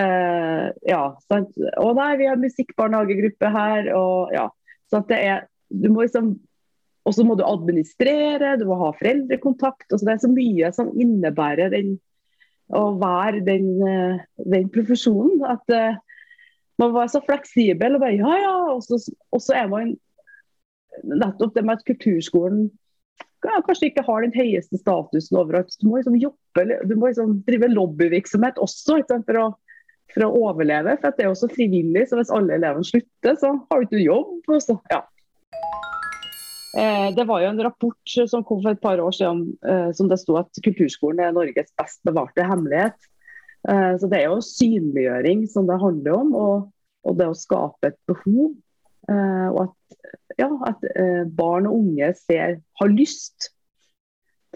Eh, 0.00 0.68
ja, 0.88 1.02
sant? 1.28 1.52
Og 1.82 1.92
nei, 1.98 2.14
vi 2.22 2.30
har 2.30 2.40
musikkbarnehagegruppe 2.40 3.50
her. 3.52 3.90
Og 3.98 4.32
ja. 4.32 4.48
Så 4.88 5.04
det 5.08 5.20
er 5.20 5.48
Du 5.72 5.88
må 5.88 6.02
liksom 6.02 6.38
Og 7.08 7.14
så 7.16 7.24
må 7.24 7.34
du 7.34 7.42
administrere, 7.42 8.56
du 8.60 8.66
må 8.68 8.76
ha 8.78 8.92
foreldrekontakt. 8.94 9.90
og 9.90 9.98
så 9.98 10.06
Det 10.06 10.12
er 10.12 10.18
så 10.22 10.28
mye 10.30 10.68
som 10.72 10.92
innebærer 10.94 11.72
den, 11.72 11.96
å 12.70 12.94
være 12.94 13.40
den, 13.42 13.82
eh, 13.82 14.20
den 14.38 14.68
profesjonen. 14.70 15.42
at 15.42 15.74
eh, 15.74 15.96
man 16.80 16.94
var 16.94 17.10
så 17.12 17.20
fleksibel 17.24 17.96
og 17.96 18.04
bare 18.04 18.16
ja, 18.16 18.32
ja. 18.40 18.54
Og 18.72 18.84
så, 18.86 18.98
og 19.32 19.42
så 19.44 19.56
er 19.58 19.68
man 19.72 19.92
nettopp 21.08 21.54
det 21.56 21.64
med 21.66 21.80
at 21.80 21.86
kulturskolen 21.88 22.70
ja, 23.42 23.58
kanskje 23.66 23.90
ikke 23.90 24.04
har 24.06 24.22
den 24.22 24.34
høyeste 24.36 24.78
statusen 24.78 25.38
overalt. 25.40 25.74
Du 25.80 25.88
må 25.88 25.98
liksom 25.98 26.18
jobbe, 26.20 26.66
du 26.86 26.94
må 26.94 27.10
liksom 27.10 27.40
drive 27.46 27.72
lobbyvirksomhet 27.72 28.60
også 28.62 29.00
sant, 29.02 29.26
for, 29.26 29.38
å, 29.40 29.46
for, 30.12 30.26
å, 30.26 30.44
overleve. 30.46 30.94
For 31.02 31.16
det 31.16 31.26
er 31.26 31.32
også 31.32 31.50
frivillig, 31.50 32.06
så 32.08 32.20
hvis 32.20 32.30
alle 32.34 32.58
elevene 32.58 32.86
slutter, 32.86 33.38
så 33.40 33.56
har 33.56 33.82
du 33.82 33.88
ikke 33.88 34.04
jobb. 34.04 34.52
Så, 34.62 34.76
ja. 34.92 35.00
eh, 36.78 37.08
det 37.16 37.26
var 37.28 37.42
jo 37.42 37.50
en 37.50 37.64
rapport 37.66 38.16
som 38.30 38.46
kom 38.46 38.62
for 38.62 38.76
et 38.76 38.84
par 38.84 39.02
år 39.02 39.18
siden 39.18 39.48
eh, 39.66 39.90
som 39.98 40.12
det 40.12 40.20
sto 40.22 40.38
at 40.38 40.62
kulturskolen 40.62 41.24
er 41.26 41.34
Norges 41.34 41.74
best 41.80 42.02
bevarte 42.06 42.46
hemmelighet. 42.46 43.10
Eh, 43.68 43.98
så 43.98 44.06
Det 44.06 44.18
er 44.18 44.30
jo 44.30 44.42
synliggjøring 44.42 45.46
som 45.50 45.68
det 45.70 45.80
handler 45.80 46.18
om, 46.18 46.34
og, 46.34 46.68
og 47.06 47.18
det 47.18 47.28
å 47.30 47.38
skape 47.38 47.92
et 47.92 47.98
behov. 48.10 48.54
Eh, 49.10 49.48
og 49.52 49.60
at, 49.66 49.96
ja, 50.38 50.50
at 50.66 50.86
eh, 50.96 51.22
barn 51.30 51.68
og 51.70 51.78
unge 51.82 52.12
ser, 52.18 52.58
har 52.80 52.92
lyst 52.92 53.52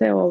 til 0.00 0.14
å 0.14 0.26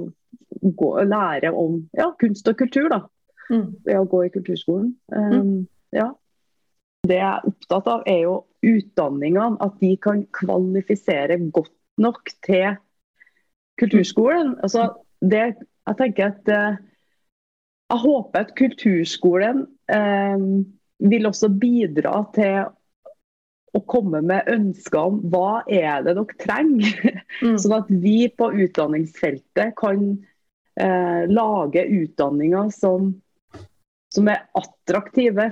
gå, 0.61 0.91
lære 1.07 1.51
om 1.55 1.81
ja, 1.97 2.11
kunst 2.19 2.47
og 2.51 2.57
kultur 2.59 2.89
da, 2.91 3.01
mm. 3.49 3.67
ved 3.87 3.99
å 3.99 4.07
gå 4.09 4.25
i 4.25 4.33
kulturskolen. 4.33 4.93
Mm. 5.11 5.65
ja. 5.95 6.11
Det 7.05 7.19
jeg 7.19 7.29
er 7.29 7.45
opptatt 7.45 7.87
av, 7.91 8.03
er 8.09 8.23
jo 8.23 8.35
utdanningene. 8.65 9.59
At 9.61 9.75
de 9.77 9.91
kan 10.01 10.23
kvalifisere 10.33 11.37
godt 11.53 11.73
nok 12.01 12.31
til 12.45 12.79
kulturskolen. 13.77 14.55
Altså, 14.65 14.87
det, 15.21 15.43
jeg 15.85 15.99
tenker 15.99 16.31
at 16.31 16.49
jeg 17.91 18.01
håper 18.01 18.45
at 18.45 18.55
kulturskolen 18.57 19.65
eh, 19.93 20.45
vil 21.05 21.29
også 21.29 21.51
bidra 21.53 22.23
til 22.35 22.65
å 23.75 23.81
komme 23.91 24.21
med 24.23 24.47
ønsker 24.51 25.09
om 25.09 25.19
hva 25.31 25.59
er 25.67 26.05
det 26.05 26.15
dere 26.17 26.39
trenger. 26.41 27.21
Mm. 27.43 27.57
sånn 27.59 27.73
at 27.75 27.89
vi 27.91 28.29
på 28.31 28.47
utdanningsfeltet 28.63 29.73
kan 29.75 30.05
eh, 30.79 31.25
lage 31.27 31.81
utdanninger 31.83 32.69
som, 32.71 33.09
som, 34.15 34.29
er 34.31 34.45
attraktive. 34.55 35.49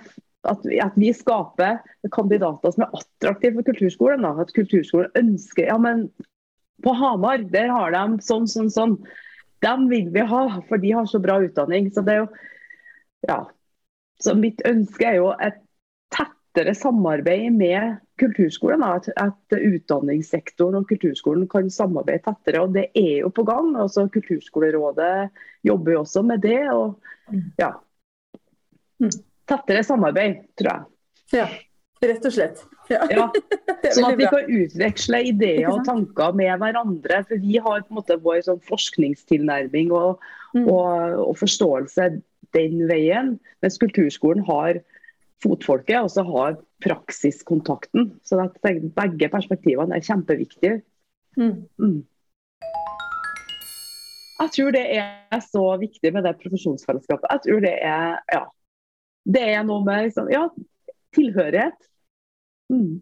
At 0.47 0.63
vi, 0.63 0.77
at 0.79 0.95
vi, 0.95 1.09
skaper 1.11 1.81
kandidater 2.15 2.71
som 2.71 2.85
er 2.85 2.95
attraktive 3.01 3.59
for 3.59 3.67
kulturskolen. 3.67 4.23
Da. 4.23 4.31
At 4.45 4.55
kulturskolen 4.55 5.11
ønsker 5.19 5.67
ja, 5.67 5.75
men 5.75 6.07
På 6.87 6.95
Hamar 6.95 7.43
der 7.51 7.67
har 7.75 7.91
de 7.91 8.23
sånn, 8.23 8.47
sånn, 8.47 8.71
sånn. 8.71 8.95
Dem 9.63 9.87
vil 9.89 10.09
vi 10.13 10.23
ha, 10.27 10.43
for 10.67 10.81
de 10.81 10.91
har 10.91 11.05
så 11.09 11.21
bra 11.23 11.39
utdanning. 11.43 11.91
Så 11.93 12.03
det 12.05 12.19
jo 12.21 12.27
ja. 13.27 13.43
Så 14.23 14.35
mitt 14.37 14.61
ønske 14.67 15.07
er 15.07 15.17
jo 15.19 15.31
et 15.41 15.59
tettere 16.13 16.75
samarbeid 16.77 17.51
med 17.55 17.97
kulturskolen. 18.21 18.83
At, 18.85 19.09
at 19.19 19.57
utdanningssektoren 19.57 20.81
og 20.81 20.87
kulturskolen 20.91 21.47
kan 21.51 21.71
samarbeide 21.73 22.25
tettere. 22.27 22.61
og 22.63 22.75
Det 22.75 22.89
er 22.93 23.23
jo 23.23 23.31
på 23.33 23.45
gang. 23.47 23.73
altså 23.79 24.07
Kulturskolerådet 24.13 25.29
jobber 25.63 25.95
jo 25.95 26.03
også 26.03 26.23
med 26.27 26.43
det. 26.43 26.61
og 26.71 26.99
ja, 27.59 27.73
Tettere 29.49 29.83
samarbeid, 29.83 30.43
tror 30.59 30.71
jeg. 30.71 30.89
Ja, 31.33 31.47
rett 32.09 32.25
og 32.27 32.35
slett. 32.35 32.63
Ja. 32.91 33.01
ja. 33.11 33.27
Sånn 33.95 34.07
at 34.09 34.19
vi 34.19 34.29
kan 34.29 34.51
utveksle 34.59 35.19
ideer 35.29 35.69
og 35.71 35.83
tanker 35.87 36.35
med 36.37 36.53
hverandre. 36.61 37.21
For 37.29 37.41
vi 37.43 37.59
har 37.59 37.83
på 37.83 37.93
en 37.93 37.99
måte 37.99 38.19
vår 38.23 38.41
sånn 38.47 38.61
forskningstilnærming 38.67 39.91
og, 39.95 40.23
mm. 40.55 40.65
og, 40.65 41.19
og, 41.27 41.35
forståelse 41.41 42.09
den 42.55 42.81
veien. 42.89 43.35
Mens 43.63 43.79
kulturskolen 43.81 44.45
har 44.47 44.81
fotfolket 45.43 45.99
og 45.99 46.11
så 46.13 46.23
har 46.27 46.57
praksiskontakten. 46.83 48.13
Så 48.23 48.39
begge 48.63 49.29
perspektivene 49.31 49.99
er 49.99 50.07
kjempeviktige. 50.07 50.81
Mm. 51.39 51.63
Mm. 51.81 52.01
Jeg 54.43 54.51
tror 54.57 54.73
det 54.75 54.83
er 54.97 55.39
så 55.45 55.63
viktig 55.79 56.11
med 56.13 56.25
det 56.27 56.35
profesjonsfellesskapet. 56.41 57.29
Jeg 57.31 57.43
tror 57.45 57.63
det 57.63 57.73
er 57.79 58.19
ja, 58.33 58.43
det 59.23 59.43
er 59.53 59.65
noe 59.67 59.83
med 59.85 60.09
liksom, 60.09 60.29
ja, 60.33 60.47
tilhørighet. 61.15 61.77
Mm. 62.73 63.01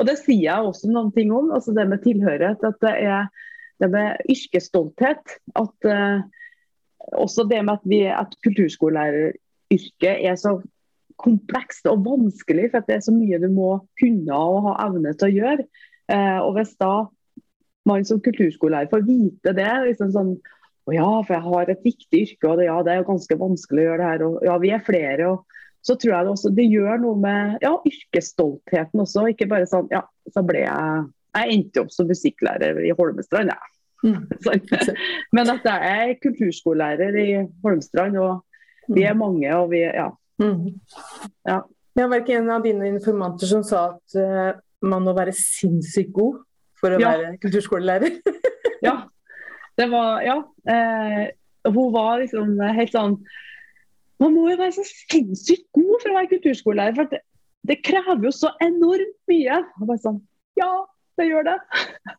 Og 0.00 0.08
Det 0.08 0.16
sier 0.22 0.46
jeg 0.46 0.66
også 0.66 0.88
noen 0.88 1.12
ting 1.12 1.32
om, 1.36 1.50
altså 1.52 1.74
det 1.76 1.86
med 1.90 2.02
tilhørighet. 2.04 2.64
At 2.64 2.78
det 2.84 2.94
er 3.04 3.28
det 3.80 3.90
med 3.92 4.20
yrkesstolthet. 4.32 5.36
At 5.60 5.88
uh, 5.88 6.22
også 7.20 7.44
det 7.50 7.62
med 7.64 7.76
at, 7.76 7.86
vi, 7.88 8.02
at 8.08 8.36
kulturskolelæreryrket 8.46 10.26
er 10.30 10.36
så 10.40 10.56
komplekst 11.20 11.84
og 11.90 12.04
vanskelig, 12.06 12.70
for 12.72 12.86
det 12.86 12.96
er 12.96 13.04
så 13.04 13.12
mye 13.12 13.40
du 13.42 13.50
må 13.52 13.74
kunne 14.00 14.36
og 14.36 14.70
ha 14.70 14.76
evne 14.86 15.12
til 15.12 15.28
å 15.28 15.34
gjøre. 15.36 15.68
Uh, 16.10 16.38
og 16.46 16.54
hvis 16.56 16.72
da 16.80 16.94
man 17.88 18.04
som 18.04 18.20
kulturskolelærer 18.24 18.90
får 18.92 19.04
vite 19.06 19.54
det, 19.56 19.70
liksom 19.88 20.10
sånn 20.14 20.32
å 20.88 20.94
ja, 20.94 21.08
for 21.22 21.36
jeg 21.36 21.44
har 21.44 21.70
et 21.70 21.84
viktig 21.84 22.22
yrke, 22.24 22.48
og 22.48 22.58
det, 22.58 22.66
ja, 22.70 22.78
det 22.84 22.92
er 22.92 23.02
jo 23.02 23.10
ganske 23.12 23.36
vanskelig 23.40 23.82
å 23.82 23.88
gjøre 23.88 24.00
det 24.00 24.10
her. 24.10 24.24
og 24.26 24.46
ja, 24.48 24.56
vi 24.62 24.72
er 24.74 24.84
flere. 24.84 25.28
og 25.34 25.59
så 25.80 25.96
tror 25.96 26.12
jeg 26.12 26.26
det 26.26 26.32
også 26.34 26.52
det 26.52 26.66
gjør 26.68 27.00
noe 27.00 27.16
med 27.20 27.64
ja, 27.64 27.72
yrkesstoltheten 27.88 29.02
også. 29.02 29.24
Ikke 29.32 29.48
bare 29.50 29.68
sånn 29.68 29.88
ja, 29.92 30.04
så 30.28 30.44
ble 30.46 30.66
jeg 30.66 31.08
Jeg 31.30 31.54
endte 31.54 31.84
opp 31.84 31.92
som 31.94 32.08
musikklærer 32.10 32.80
i 32.82 32.90
Holmestrand, 32.98 33.52
jeg. 33.54 33.68
Mm. 34.02 34.24
Men 35.36 35.52
at 35.52 35.66
jeg 35.68 35.90
er 35.90 36.16
kulturskolelærer 36.24 37.18
i 37.20 37.28
Holmestrand, 37.62 38.18
og 38.18 38.90
vi 38.90 39.04
er 39.06 39.14
mm. 39.14 39.22
mange, 39.22 39.52
og 39.54 39.70
vi 39.70 39.84
ja. 39.84 40.08
Mm. 40.42 40.80
ja. 41.46 41.60
Jeg 41.98 42.10
var 42.10 42.22
ikke 42.22 42.38
en 42.38 42.50
av 42.50 42.64
dine 42.64 42.88
informanter 42.90 43.50
som 43.50 43.62
sa 43.66 43.84
at 43.92 44.18
uh, 44.18 44.58
man 44.86 45.04
må 45.04 45.14
være 45.14 45.34
sinnssykt 45.36 46.12
god 46.16 46.40
for 46.80 46.96
å 46.96 47.00
ja. 47.00 47.12
være 47.12 47.36
kulturskolelærer. 47.42 48.18
ja. 48.88 48.96
Det 49.78 49.86
var 49.92 50.24
Ja. 50.26 50.40
Eh, 50.68 51.28
hun 51.68 51.92
var 51.92 52.20
liksom 52.22 52.54
helt 52.60 52.94
sånn 52.94 53.18
man 54.20 54.34
må 54.36 54.46
jo 54.50 54.58
være 54.60 54.76
så 54.76 54.84
sinnssykt 54.86 55.66
god 55.76 55.94
for 56.02 56.12
å 56.12 56.16
være 56.18 56.30
kulturskolelærer. 56.34 56.96
For 56.98 57.12
det, 57.12 57.22
det, 57.68 57.78
krever 57.86 58.26
jo 58.28 58.32
så 58.34 58.52
enormt 58.64 59.16
mye. 59.30 59.62
Og 59.80 59.86
bare 59.88 60.02
sånn 60.02 60.20
Ja, 60.60 60.72
det 61.20 61.30
gjør 61.30 61.46
det. 61.48 61.56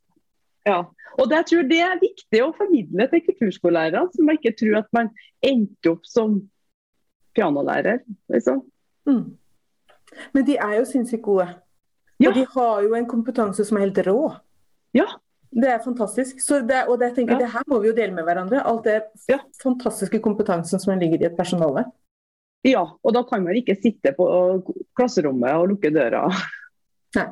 ja. 0.72 0.80
Og 1.20 1.28
det, 1.28 1.42
jeg 1.42 1.50
tror 1.50 1.68
det 1.70 1.82
er 1.86 2.02
viktig 2.02 2.42
å 2.42 2.54
formidle 2.58 3.08
til 3.12 3.24
kulturskolelærere, 3.28 4.06
så 4.14 4.26
man 4.26 4.40
ikke 4.40 4.56
tror 4.58 4.80
at 4.80 4.90
man 4.96 5.12
endte 5.46 5.92
opp 5.92 6.08
som 6.08 6.38
pianolærer. 7.36 8.00
Liksom. 8.32 8.64
Mm. 9.10 9.26
Men 10.36 10.48
de 10.48 10.56
er 10.58 10.78
jo 10.80 10.88
sinnssykt 10.88 11.26
gode. 11.26 11.50
Ja. 12.22 12.30
Og 12.30 12.38
de 12.38 12.46
har 12.54 12.86
jo 12.86 12.96
en 12.96 13.10
kompetanse 13.10 13.66
som 13.68 13.78
er 13.78 13.88
helt 13.88 14.02
rå. 14.08 14.32
Ja, 14.96 15.08
Det 15.52 15.68
er 15.68 15.82
fantastisk. 15.84 16.40
Det, 16.68 16.84
og 16.88 17.00
det, 17.02 17.12
tenker, 17.16 17.36
ja. 17.36 17.40
det 17.44 17.50
her 17.52 17.66
må 17.68 17.82
vi 17.84 17.90
jo 17.92 17.96
dele 17.98 18.16
med 18.16 18.24
hverandre. 18.28 18.62
Alt 18.64 18.88
det 18.88 19.00
ja. 19.32 19.42
fantastiske 19.64 20.22
kompetansen 20.24 20.80
som 20.80 20.96
ligger 21.00 21.20
i 21.20 21.28
et 21.28 21.36
personale. 21.38 21.86
Ja, 22.68 22.86
og 23.02 23.16
da 23.16 23.24
kan 23.28 23.44
man 23.44 23.58
ikke 23.58 23.76
sitte 23.82 24.14
på 24.16 24.26
klasserommet 24.98 25.58
og 25.58 25.74
lukke 25.74 25.92
døra. 25.94 26.28
Nei. 27.18 27.28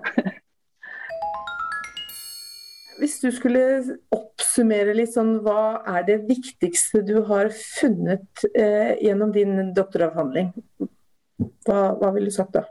Hvis 2.99 3.15
du 3.21 3.29
skulle 3.31 3.61
oppsummere 4.11 4.91
litt 4.97 5.13
sånn, 5.13 5.37
hva 5.45 5.79
er 5.87 6.03
det 6.09 6.17
viktigste 6.27 6.99
du 7.07 7.21
har 7.29 7.53
funnet 7.55 8.43
eh, 8.51 8.97
gjennom 8.99 9.31
din 9.31 9.71
doktoravhandling? 9.77 10.51
Hva, 11.63 11.79
hva 11.95 12.11
ville 12.11 12.27
du 12.27 12.35
sagt 12.35 12.57
da? 12.57 12.65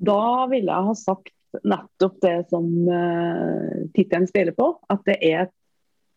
Da 0.00 0.46
ville 0.48 0.72
jeg 0.72 0.88
ha 0.88 0.94
sagt 0.96 1.35
nettopp 1.64 2.16
det 2.22 2.36
som 2.50 2.66
uh, 2.88 3.84
tittelen 3.96 4.26
spiller 4.28 4.56
på. 4.56 4.70
At 4.92 5.04
det 5.08 5.18
er, 5.24 5.50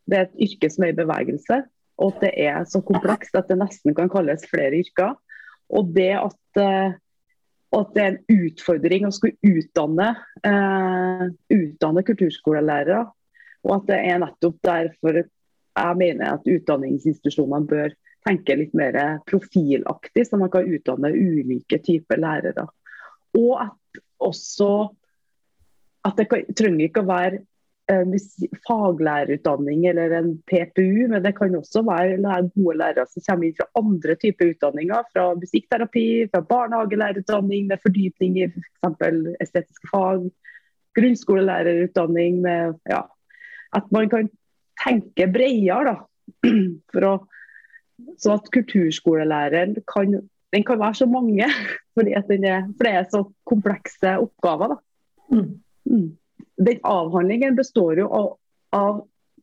det 0.09 0.17
er, 0.17 0.27
et 0.27 0.47
yrke 0.49 0.71
som 0.71 0.85
er 0.85 0.93
i 0.93 0.99
bevegelse, 0.99 1.61
og 1.99 2.15
at 2.15 2.25
det 2.25 2.33
er 2.47 2.63
så 2.69 2.81
komplekst 2.85 3.35
at 3.35 3.49
det 3.51 3.59
nesten 3.59 3.95
kan 3.97 4.11
kalles 4.11 4.47
flere 4.49 4.81
yrker. 4.81 5.15
Og 5.69 5.93
det 5.95 6.11
at, 6.17 6.41
uh, 6.61 6.97
at 7.79 7.95
det 7.95 8.03
er 8.03 8.11
en 8.13 8.43
utfordring 8.49 9.07
å 9.07 9.13
skulle 9.15 9.37
utdanne, 9.45 10.11
uh, 10.47 11.25
utdanne 11.53 12.05
kulturskolelærere. 12.07 13.05
Og 13.67 13.75
at 13.75 13.89
det 13.89 14.03
er 14.07 14.21
nettopp 14.23 14.61
derfor 14.65 15.23
jeg 15.79 15.97
mener 15.99 16.33
at 16.33 16.47
utdanningsinstitusjonene 16.47 17.67
bør 17.69 17.93
tenke 18.27 18.55
litt 18.59 18.73
mer 18.75 18.95
profilaktig, 19.29 20.25
så 20.27 20.39
man 20.39 20.51
kan 20.51 20.67
utdanne 20.67 21.11
ulike 21.15 21.79
typer 21.85 22.19
lærere. 22.19 22.65
Og 23.37 23.53
at 23.61 24.01
også 24.19 24.89
at 26.07 26.19
det 26.19 26.27
trenger 26.57 26.85
ikke 26.85 27.03
å 27.03 27.09
være 27.09 27.39
eh, 27.91 28.13
faglærerutdanning 28.67 29.85
eller 29.91 30.15
en 30.19 30.31
PPU, 30.49 31.07
men 31.11 31.23
det 31.25 31.33
kan 31.37 31.55
også 31.57 31.83
være 31.87 32.17
gode 32.55 32.77
lærere 32.79 33.07
som 33.09 33.25
kommer 33.25 33.49
inn 33.49 33.57
fra 33.57 33.67
andre 33.81 34.15
typer 34.21 34.53
utdanninger. 34.53 35.07
Fra 35.13 35.25
musikkterapi, 35.39 36.07
fra 36.31 36.43
barnehagelærerutdanning 36.53 37.67
med 37.71 37.83
fordypning 37.83 38.39
i 38.39 38.47
f.eks. 38.49 39.33
estetiske 39.43 39.91
fag. 39.91 40.29
Grunnskolelærerutdanning 40.97 42.41
med 42.43 42.79
ja, 42.89 43.03
At 43.75 43.91
man 43.93 44.09
kan 44.09 44.31
tenke 44.83 45.27
bredere, 45.29 45.93
da. 45.93 45.97
For 46.93 47.05
å, 47.05 47.13
sånn 48.21 48.39
at 48.39 48.51
kulturskolelæreren 48.55 49.75
kan, 49.89 50.21
den 50.55 50.65
kan 50.65 50.79
være 50.81 51.01
så 51.01 51.07
mange, 51.09 51.49
fordi 51.97 52.15
er, 52.15 52.23
for 52.23 52.87
det 52.87 52.93
er 52.93 53.09
så 53.11 53.25
komplekse 53.49 54.15
oppgaver. 54.23 54.77
da. 54.77 54.85
Mm. 55.35 55.49
Den 55.89 56.81
avhandlingen 56.87 57.55
består 57.57 58.01
jo 58.01 58.09
av, 58.13 58.27
av 58.75 58.99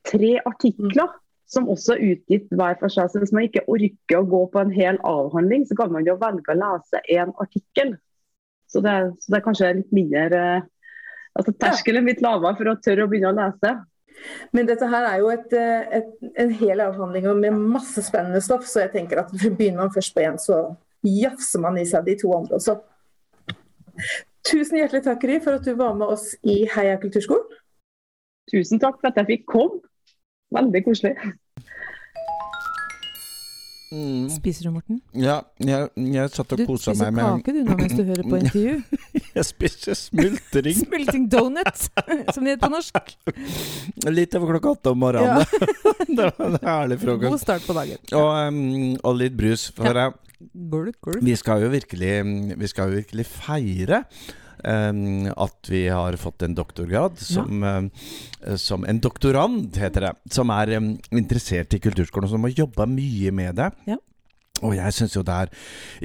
tre 0.06 0.36
artikler 0.46 1.10
som 1.50 1.68
også 1.70 1.94
er 1.94 2.04
utgitt 2.12 2.48
hver 2.54 2.78
for 2.80 2.92
seg. 2.92 3.10
Så 3.10 3.22
Hvis 3.22 3.34
man 3.34 3.46
ikke 3.46 3.64
orker 3.70 4.20
å 4.20 4.28
gå 4.28 4.42
på 4.52 4.62
en 4.62 4.72
hel 4.74 4.98
avhandling, 5.06 5.66
så 5.66 5.78
kan 5.78 5.92
man 5.94 6.06
jo 6.06 6.18
velge 6.20 6.54
å 6.54 6.58
lese 6.58 7.02
én 7.12 7.32
artikkel. 7.42 7.94
Så 8.70 8.82
det, 8.82 8.94
så 9.22 9.30
det, 9.30 9.38
er 9.38 9.44
kanskje 9.44 9.74
litt 9.78 9.92
mindre 9.94 10.40
altså 11.36 11.52
Terskelen 11.60 12.08
litt 12.08 12.22
lavere 12.24 12.56
for 12.58 12.70
å 12.72 12.80
tørre 12.82 13.04
å 13.04 13.10
begynne 13.10 13.30
å 13.30 13.36
lese. 13.36 13.74
Men 14.56 14.68
dette 14.68 14.88
her 14.88 15.04
er 15.04 15.20
jo 15.20 15.28
et, 15.30 15.52
et, 15.52 16.12
en 16.40 16.52
hel 16.62 16.80
avhandling 16.80 17.28
med 17.42 17.58
masse 17.76 18.02
spennende 18.06 18.40
stoff, 18.42 18.64
så 18.68 18.86
jeg 18.86 18.94
tenker 18.94 19.20
at 19.22 19.34
begynner 19.58 19.84
man 19.84 19.92
først 19.94 20.14
på 20.16 20.24
én, 20.24 20.40
så 20.40 20.62
jafser 21.06 21.62
man 21.62 21.76
i 21.78 21.84
seg 21.86 22.08
de 22.08 22.16
to 22.18 22.32
andre 22.34 22.58
også. 22.58 22.78
Tusen 24.46 24.78
hjertelig 24.78 25.02
takk, 25.06 25.24
Ri, 25.26 25.40
for 25.42 25.58
at 25.58 25.66
du 25.66 25.74
var 25.78 25.96
med 25.98 26.12
oss 26.14 26.30
i 26.46 26.60
Heia 26.70 26.96
kulturskolen. 27.02 27.58
Tusen 28.52 28.78
takk 28.82 29.00
for 29.00 29.10
at 29.10 29.18
jeg 29.18 29.30
fikk 29.32 29.48
komme. 29.50 29.80
Veldig 30.54 30.82
koselig. 30.86 31.16
Mm. 33.86 34.26
Spiser 34.34 34.66
du, 34.66 34.72
Morten? 34.74 34.98
Ja, 35.14 35.36
jeg, 35.62 35.90
jeg 35.94 36.30
satt 36.34 36.54
og 36.56 36.62
kosa 36.66 36.90
meg 36.98 37.12
med 37.14 37.22
Du 37.22 37.44
spiser 37.44 37.44
kake 37.44 37.52
du 37.54 37.60
nå 37.62 37.76
mens 37.78 37.92
du 37.94 38.02
hører 38.08 38.26
på 38.26 38.38
intervju? 38.42 38.72
jeg 39.36 39.46
spiser 39.46 39.98
smultring. 40.00 40.78
smultring 40.80 41.28
donut, 41.30 41.82
som 42.34 42.42
det 42.42 42.56
heter 42.56 42.64
på 42.64 42.72
norsk. 42.72 43.12
Litt 44.10 44.34
over 44.38 44.56
klokka 44.56 44.72
åtte 44.74 44.94
om 44.94 45.02
morgenen. 45.04 45.44
Ja. 45.44 46.06
det 46.08 46.30
var 46.32 46.48
en 46.48 46.58
herlig 46.64 46.98
frokost. 47.04 47.30
God 47.30 47.44
start 47.44 47.68
på 47.68 47.76
dagen. 47.78 48.02
Og, 48.18 48.32
um, 48.48 48.96
og 49.06 49.20
litt 49.20 49.38
brus. 49.38 49.68
For 49.76 49.86
ja. 49.92 50.08
jeg. 50.08 51.22
Vi 51.24 51.36
skal 51.38 51.62
jo 51.64 51.70
virkelig, 51.72 52.10
vi 52.60 52.68
skal 52.68 52.90
jo 52.90 52.98
virkelig 52.98 53.24
feire 53.38 54.02
um, 54.66 55.28
at 55.32 55.70
vi 55.70 55.86
har 55.88 56.18
fått 56.20 56.44
en 56.46 56.56
doktorgrad 56.56 57.20
som, 57.22 57.62
ja. 57.62 57.76
um, 57.78 58.56
som 58.60 58.84
en 58.84 59.00
doktorand, 59.02 59.76
heter 59.78 60.08
det. 60.08 60.12
Som 60.34 60.52
er 60.54 60.76
um, 60.76 60.92
interessert 61.14 61.76
i 61.76 61.80
kulturskolen, 61.82 62.28
og 62.28 62.34
som 62.34 62.46
har 62.48 62.56
jobba 62.64 62.88
mye 62.90 63.32
med 63.34 63.56
det. 63.60 63.70
Ja. 63.88 64.00
Og 64.64 64.72
jeg 64.78 64.94
syns 64.96 65.16
jo 65.16 65.24
det 65.26 65.34
er 65.36 65.50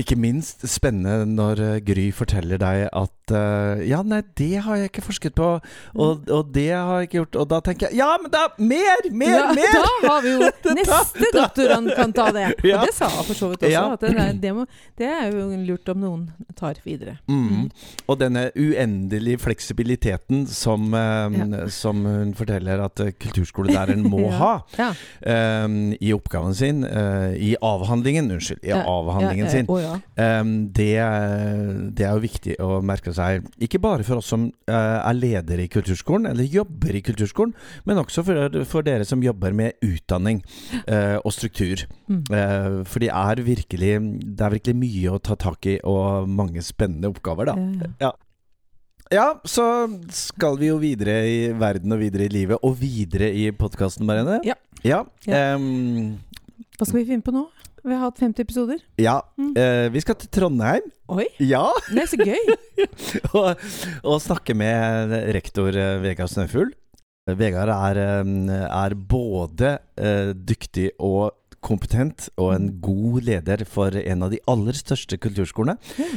ikke 0.04 0.18
minst 0.20 0.66
spennende 0.68 1.28
når 1.30 1.64
uh, 1.64 1.82
Gry 1.88 2.10
forteller 2.16 2.60
deg 2.62 2.88
at 2.90 3.16
uh, 3.32 3.82
Ja, 3.88 4.02
nei, 4.06 4.22
det 4.38 4.62
har 4.66 4.80
jeg 4.80 4.92
ikke 4.92 5.04
forsket 5.06 5.36
på, 5.38 5.50
og, 5.96 6.30
og, 6.30 6.52
det 6.54 6.70
har 6.74 7.02
jeg 7.02 7.10
ikke 7.10 7.18
gjort. 7.22 7.40
Og 7.44 7.50
da 7.52 7.60
tenker 7.66 7.90
jeg 7.90 8.02
Ja, 8.02 8.12
men 8.22 8.32
da 8.34 8.48
Mer! 8.58 9.06
Mer! 9.12 9.36
Ja, 9.36 9.46
mer! 9.60 9.78
Da 9.78 10.10
har 10.10 10.26
vi 10.26 10.34
jo 10.36 10.50
Neste 10.82 11.32
doktorand 11.36 11.92
kan 11.98 12.16
ta 12.16 12.30
det. 12.36 12.48
Ja. 12.72 12.82
Og 12.82 12.88
det 12.88 12.94
sa 12.96 13.08
hun 13.10 13.26
for 13.26 13.36
så 13.36 13.48
vidt 13.52 13.64
også. 13.66 13.72
Ja. 13.74 13.82
At 13.96 14.04
det, 14.04 14.26
det, 14.44 14.52
må, 14.56 14.66
det, 15.00 15.08
er 15.10 15.32
jo 15.34 15.48
lurt 15.66 15.90
om 15.92 16.00
noen 16.00 16.22
tar 16.56 16.78
videre. 16.86 17.18
Mm. 17.28 17.48
Mm. 17.52 17.64
Og 18.12 18.20
denne 18.22 18.44
uendelige 18.56 19.42
fleksibiliteten 19.42 20.46
som, 20.48 20.94
uh, 20.94 21.66
som 21.74 22.04
hun 22.06 22.34
forteller 22.38 22.84
at 22.86 23.02
kulturskolelæreren 23.24 24.06
må 24.06 24.30
ha 24.38 24.54
um, 25.66 25.80
i 25.98 26.14
oppgaven 26.16 26.56
sin, 26.56 26.84
i 26.86 27.54
avhandlingen 27.66 28.30
unnskyld, 28.32 28.62
i 28.68 28.74
avhandlingen 28.76 29.50
sin. 29.52 29.70
Oh, 29.72 29.98
um, 30.18 30.54
det, 30.76 30.94
det, 31.98 32.06
er 32.06 32.14
jo 32.14 32.24
viktig 32.24 32.58
å 32.64 32.80
merke 32.86 33.14
seg, 33.16 33.21
ikke 33.62 33.82
bare 33.84 34.06
for 34.08 34.22
oss 34.22 34.32
som 34.34 34.48
uh, 34.50 35.00
er 35.02 35.18
ledere 35.18 35.66
i 35.66 35.72
kulturskolen, 35.72 36.30
eller 36.32 36.50
jobber 36.50 36.98
i 36.98 37.04
kulturskolen, 37.06 37.54
men 37.90 38.02
også 38.02 38.24
for, 38.28 38.58
for 38.70 38.88
dere 38.88 39.08
som 39.08 39.24
jobber 39.24 39.56
med 39.58 39.80
utdanning 39.86 40.42
uh, 40.88 41.18
og 41.22 41.32
struktur. 41.36 41.86
Mm. 42.08 42.24
Uh, 42.32 42.82
for 42.88 43.04
det 43.04 43.12
er, 43.14 43.44
virkelig, 43.46 43.94
det 44.22 44.48
er 44.48 44.58
virkelig 44.58 44.78
mye 44.82 45.16
å 45.16 45.22
ta 45.24 45.38
tak 45.40 45.70
i, 45.70 45.78
og 45.88 46.30
mange 46.30 46.64
spennende 46.66 47.12
oppgaver, 47.12 47.54
da. 47.54 47.88
Ja. 48.02 48.12
Ja, 49.12 49.26
så 49.44 49.66
skal 50.16 50.56
vi 50.56 50.70
jo 50.70 50.78
videre 50.80 51.18
i 51.28 51.40
verden 51.60 51.92
og 51.92 52.00
videre 52.00 52.30
i 52.30 52.32
livet, 52.32 52.62
og 52.64 52.78
videre 52.80 53.28
i 53.36 53.50
podkasten, 53.52 54.06
Marianne. 54.08 54.40
Ja. 54.48 54.56
ja. 54.88 55.02
Um, 55.28 56.16
Hva 56.78 56.88
skal 56.88 57.02
vi 57.02 57.10
finne 57.10 57.26
på 57.26 57.34
nå? 57.36 57.50
Vi 57.82 57.96
har 57.96 58.04
hatt 58.06 58.20
50 58.22 58.44
episoder. 58.46 58.82
Ja. 59.02 59.18
Mm. 59.42 59.56
Eh, 59.58 59.88
vi 59.94 60.02
skal 60.04 60.18
til 60.22 60.30
Trondheim. 60.30 60.86
Oi! 61.10 61.26
Ja. 61.42 61.66
Det 61.90 62.04
er 62.04 62.10
så 62.12 62.20
gøy! 62.22 62.54
og, 63.40 63.64
og, 64.06 64.18
snakke 64.22 64.54
med 64.58 65.16
rektor 65.34 65.74
eh, 65.74 65.98
Vegard 66.04 66.30
Snøfugl. 66.30 66.76
Vegard 67.38 67.72
er, 67.74 68.02
eh, 68.02 68.58
er 68.68 68.96
både 68.96 69.78
eh, 69.98 70.34
dyktig 70.38 70.92
og 71.02 71.32
kompetent 71.62 72.28
og 72.42 72.56
en 72.56 72.70
god 72.82 73.26
leder 73.26 73.64
for 73.70 73.94
en 73.98 74.26
av 74.26 74.32
de 74.34 74.40
aller 74.50 74.78
største 74.78 75.20
kulturskolene 75.22 75.76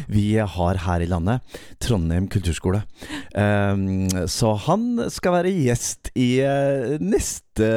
vi 0.09 0.39
har 0.41 0.81
her 0.87 1.05
i 1.05 1.09
landet, 1.11 1.45
Trondheim 1.85 2.31
kulturskole. 2.33 2.81
Um, 3.37 4.09
så 4.25 4.55
han 4.65 4.87
skal 5.13 5.37
være 5.37 5.53
gjest 5.53 6.09
i 6.17 6.31
neste 7.05 7.69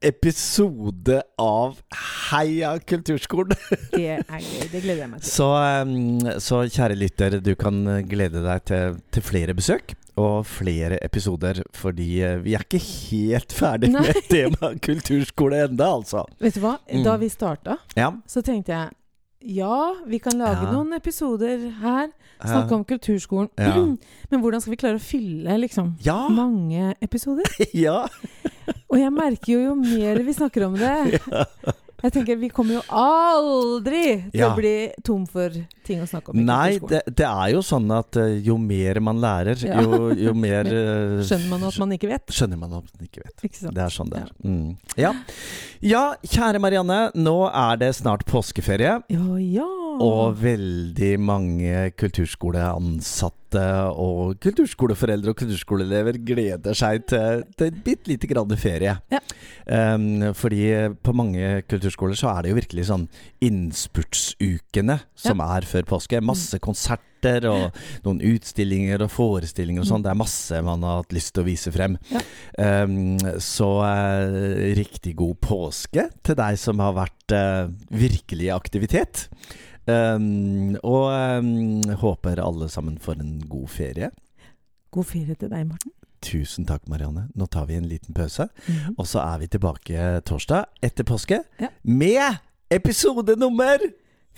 episode 0.00 1.20
av 1.40 1.80
Heia 2.30 2.74
kulturskolen. 2.78 3.56
det 3.92 4.20
er 4.20 4.36
gøy. 4.40 4.68
Det 4.72 4.82
gleder 4.82 5.02
jeg 5.04 5.10
meg 5.12 5.24
til. 5.24 5.32
Så, 5.32 5.48
så 6.44 6.60
kjære 6.66 6.98
lytter, 6.98 7.40
du 7.44 7.52
kan 7.60 7.82
glede 8.08 8.44
deg 8.44 8.64
til, 8.70 9.00
til, 9.12 9.26
flere 9.26 9.56
besøk 9.56 9.94
og 10.20 10.46
flere 10.48 10.98
episoder. 11.04 11.62
Fordi 11.76 12.08
eh, 12.24 12.38
vi 12.44 12.56
er 12.56 12.64
ikke 12.64 12.80
helt 12.84 13.52
ferdig 13.56 13.92
Nei. 13.92 14.06
med 14.08 14.22
temaet 14.30 14.80
kulturskole 14.84 15.66
enda, 15.66 15.92
altså. 16.00 16.24
Vet 16.40 16.56
du 16.56 16.64
hva? 16.64 16.78
Da 17.04 17.18
vi 17.20 17.28
starta, 17.32 17.76
ja. 17.98 18.14
så 18.28 18.44
tenkte 18.46 18.76
jeg 18.76 18.96
ja, 19.40 19.94
vi 20.04 20.18
kan 20.20 20.36
lage 20.36 20.66
ja. 20.66 20.72
noen 20.74 20.92
episoder 20.92 21.62
her. 21.80 22.10
Snakke 22.40 22.74
ja. 22.74 22.76
om 22.76 22.84
kulturskolen. 22.84 23.48
Men 24.30 24.42
hvordan 24.42 24.60
skal 24.60 24.74
vi 24.74 24.80
klare 24.82 25.00
å 25.00 25.00
fylle 25.00 25.56
liksom 25.62 25.94
mange 26.36 26.92
episoder? 27.00 27.48
ja. 27.86 28.02
Og 28.90 28.98
jeg 28.98 29.12
merker 29.14 29.52
jo 29.52 29.60
jo 29.68 29.74
mer 29.78 30.18
vi 30.26 30.34
snakker 30.34 30.66
om 30.66 30.74
det. 30.78 31.20
Jeg 32.00 32.14
tenker 32.14 32.38
Vi 32.40 32.48
kommer 32.48 32.78
jo 32.78 32.82
aldri 32.96 34.04
til 34.32 34.44
å 34.46 34.54
bli 34.56 34.74
tom 35.04 35.26
for 35.28 35.52
ting 35.90 36.02
å 36.04 36.08
snakke 36.08 36.32
om 36.32 36.40
Nei, 36.46 36.78
det, 36.90 37.02
det, 37.08 37.26
er 37.26 37.54
jo 37.54 37.62
sånn 37.66 37.90
at 37.94 38.18
uh, 38.20 38.28
jo 38.46 38.56
mer 38.60 39.00
man 39.04 39.20
lærer, 39.22 39.58
ja. 39.66 39.80
jo, 39.82 40.10
jo, 40.16 40.34
mer 40.38 40.70
uh, 40.76 41.18
Skjønner 41.26 41.50
man 41.52 41.66
at 41.68 41.80
man 41.82 41.96
ikke 41.96 42.12
vet? 42.12 42.34
Skjønner 42.34 42.60
man 42.60 42.78
at 42.80 42.86
man 42.94 43.08
ikke 43.08 43.24
vet. 43.24 43.36
Ikke 43.46 43.74
det 43.74 43.84
er 43.84 43.94
sånn 43.94 44.12
det 44.12 44.22
er. 44.22 44.30
Ja. 44.30 44.50
Mm. 44.50 44.70
Ja. 45.00 45.12
ja. 45.92 46.04
kjære 46.24 46.62
Marianne. 46.62 47.00
Nå 47.18 47.36
er 47.48 47.80
det 47.82 47.92
snart 47.98 48.26
påskeferie. 48.30 49.00
Ja, 49.10 49.26
ja. 49.42 49.68
Og 50.00 50.38
veldig 50.40 51.12
mange 51.20 51.90
kulturskoleansatte 51.98 53.64
og 53.98 54.38
kulturskoleforeldre 54.40 55.32
og 55.32 55.40
kulturskoleelever 55.40 56.20
gleder 56.24 56.76
seg 56.78 57.04
til, 57.10 57.42
til 57.58 57.68
et 57.68 57.80
bitte 57.84 58.12
lite 58.12 58.30
grann 58.30 58.54
ferie. 58.60 58.94
Ja. 59.12 59.20
Um, 59.70 60.30
fordi 60.34 60.64
på 61.04 61.12
mange 61.14 61.62
kulturskoler 61.68 62.16
så 62.18 62.30
er 62.32 62.42
det 62.42 62.52
jo 62.52 62.58
virkelig 62.58 62.86
sånn 62.88 63.06
innspurtsukene 63.44 65.00
som 65.18 65.42
ja. 65.42 65.48
er 65.56 65.68
før 65.68 65.79
påske. 65.88 66.20
Masse 66.24 66.58
mm. 66.58 66.64
konserter 66.64 67.46
og 67.50 67.78
noen 68.04 68.20
utstillinger 68.32 69.04
og 69.04 69.12
forestillinger 69.14 69.84
og 69.84 69.88
sånn. 69.88 70.02
Mm. 70.02 70.06
Det 70.06 70.12
er 70.12 70.20
masse 70.22 70.62
man 70.66 70.86
har 70.86 71.02
hatt 71.02 71.16
lyst 71.16 71.34
til 71.34 71.44
å 71.44 71.48
vise 71.48 71.72
frem. 71.74 71.96
Ja. 72.10 72.24
Um, 72.84 73.18
så 73.42 73.70
uh, 73.84 74.74
riktig 74.78 75.16
god 75.20 75.40
påske 75.44 76.08
til 76.26 76.38
deg 76.40 76.60
som 76.60 76.82
har 76.82 76.96
vært 76.98 77.36
uh, 77.36 77.70
virkelig 77.92 78.50
i 78.50 78.54
aktivitet. 78.54 79.28
Um, 79.90 80.76
og 80.84 81.08
um, 81.10 81.94
håper 82.02 82.42
alle 82.42 82.68
sammen 82.70 83.00
får 83.02 83.22
en 83.24 83.38
god 83.50 83.72
ferie. 83.72 84.10
God 84.90 85.06
ferie 85.06 85.38
til 85.38 85.50
deg, 85.50 85.66
Morten. 85.70 85.94
Tusen 86.20 86.66
takk, 86.68 86.84
Marianne. 86.90 87.30
Nå 87.34 87.46
tar 87.48 87.66
vi 87.70 87.78
en 87.78 87.88
liten 87.88 88.14
pause. 88.14 88.48
Mm 88.66 88.76
-hmm. 88.76 88.94
Og 88.98 89.06
så 89.08 89.18
er 89.18 89.38
vi 89.38 89.46
tilbake 89.46 90.20
torsdag 90.20 90.64
etter 90.82 91.04
påske 91.04 91.42
ja. 91.60 91.68
med 91.82 92.36
episode 92.70 93.36
nummer 93.36 93.78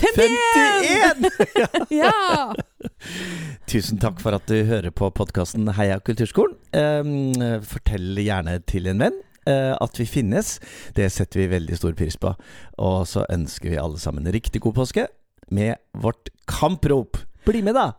51! 0.01 1.29
51! 1.29 1.87
ja! 2.03 2.55
Tusen 3.71 4.01
takk 4.03 4.21
for 4.23 4.35
at 4.37 4.47
du 4.51 4.57
hører 4.69 4.93
på 4.95 5.11
podkasten 5.15 5.71
Heia 5.77 5.99
kulturskolen. 6.05 6.57
Um, 6.75 7.61
fortell 7.67 8.19
gjerne 8.21 8.59
til 8.69 8.89
en 8.91 9.03
venn 9.05 9.19
uh, 9.49 9.75
at 9.79 10.01
vi 10.01 10.07
finnes. 10.09 10.57
Det 10.97 11.11
setter 11.13 11.45
vi 11.45 11.53
veldig 11.55 11.77
stor 11.79 11.95
pris 11.99 12.17
på. 12.21 12.35
Og 12.83 13.07
så 13.11 13.27
ønsker 13.33 13.69
vi 13.73 13.83
alle 13.83 14.01
sammen 14.03 14.31
riktig 14.33 14.61
god 14.65 14.75
påske 14.83 15.05
med 15.53 15.73
vårt 15.93 16.33
kamprop. 16.49 17.21
Bli 17.47 17.63
med, 17.63 17.75
da! 17.79 17.93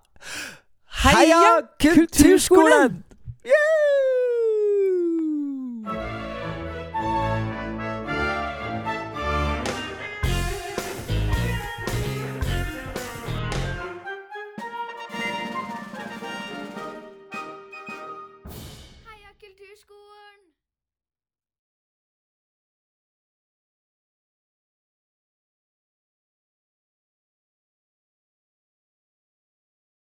Heia, 1.04 1.20
Heia 1.20 1.54
Kulturskolen! 1.82 2.94
Kulturskolen! 2.94 3.04
Yeah! 3.44 4.14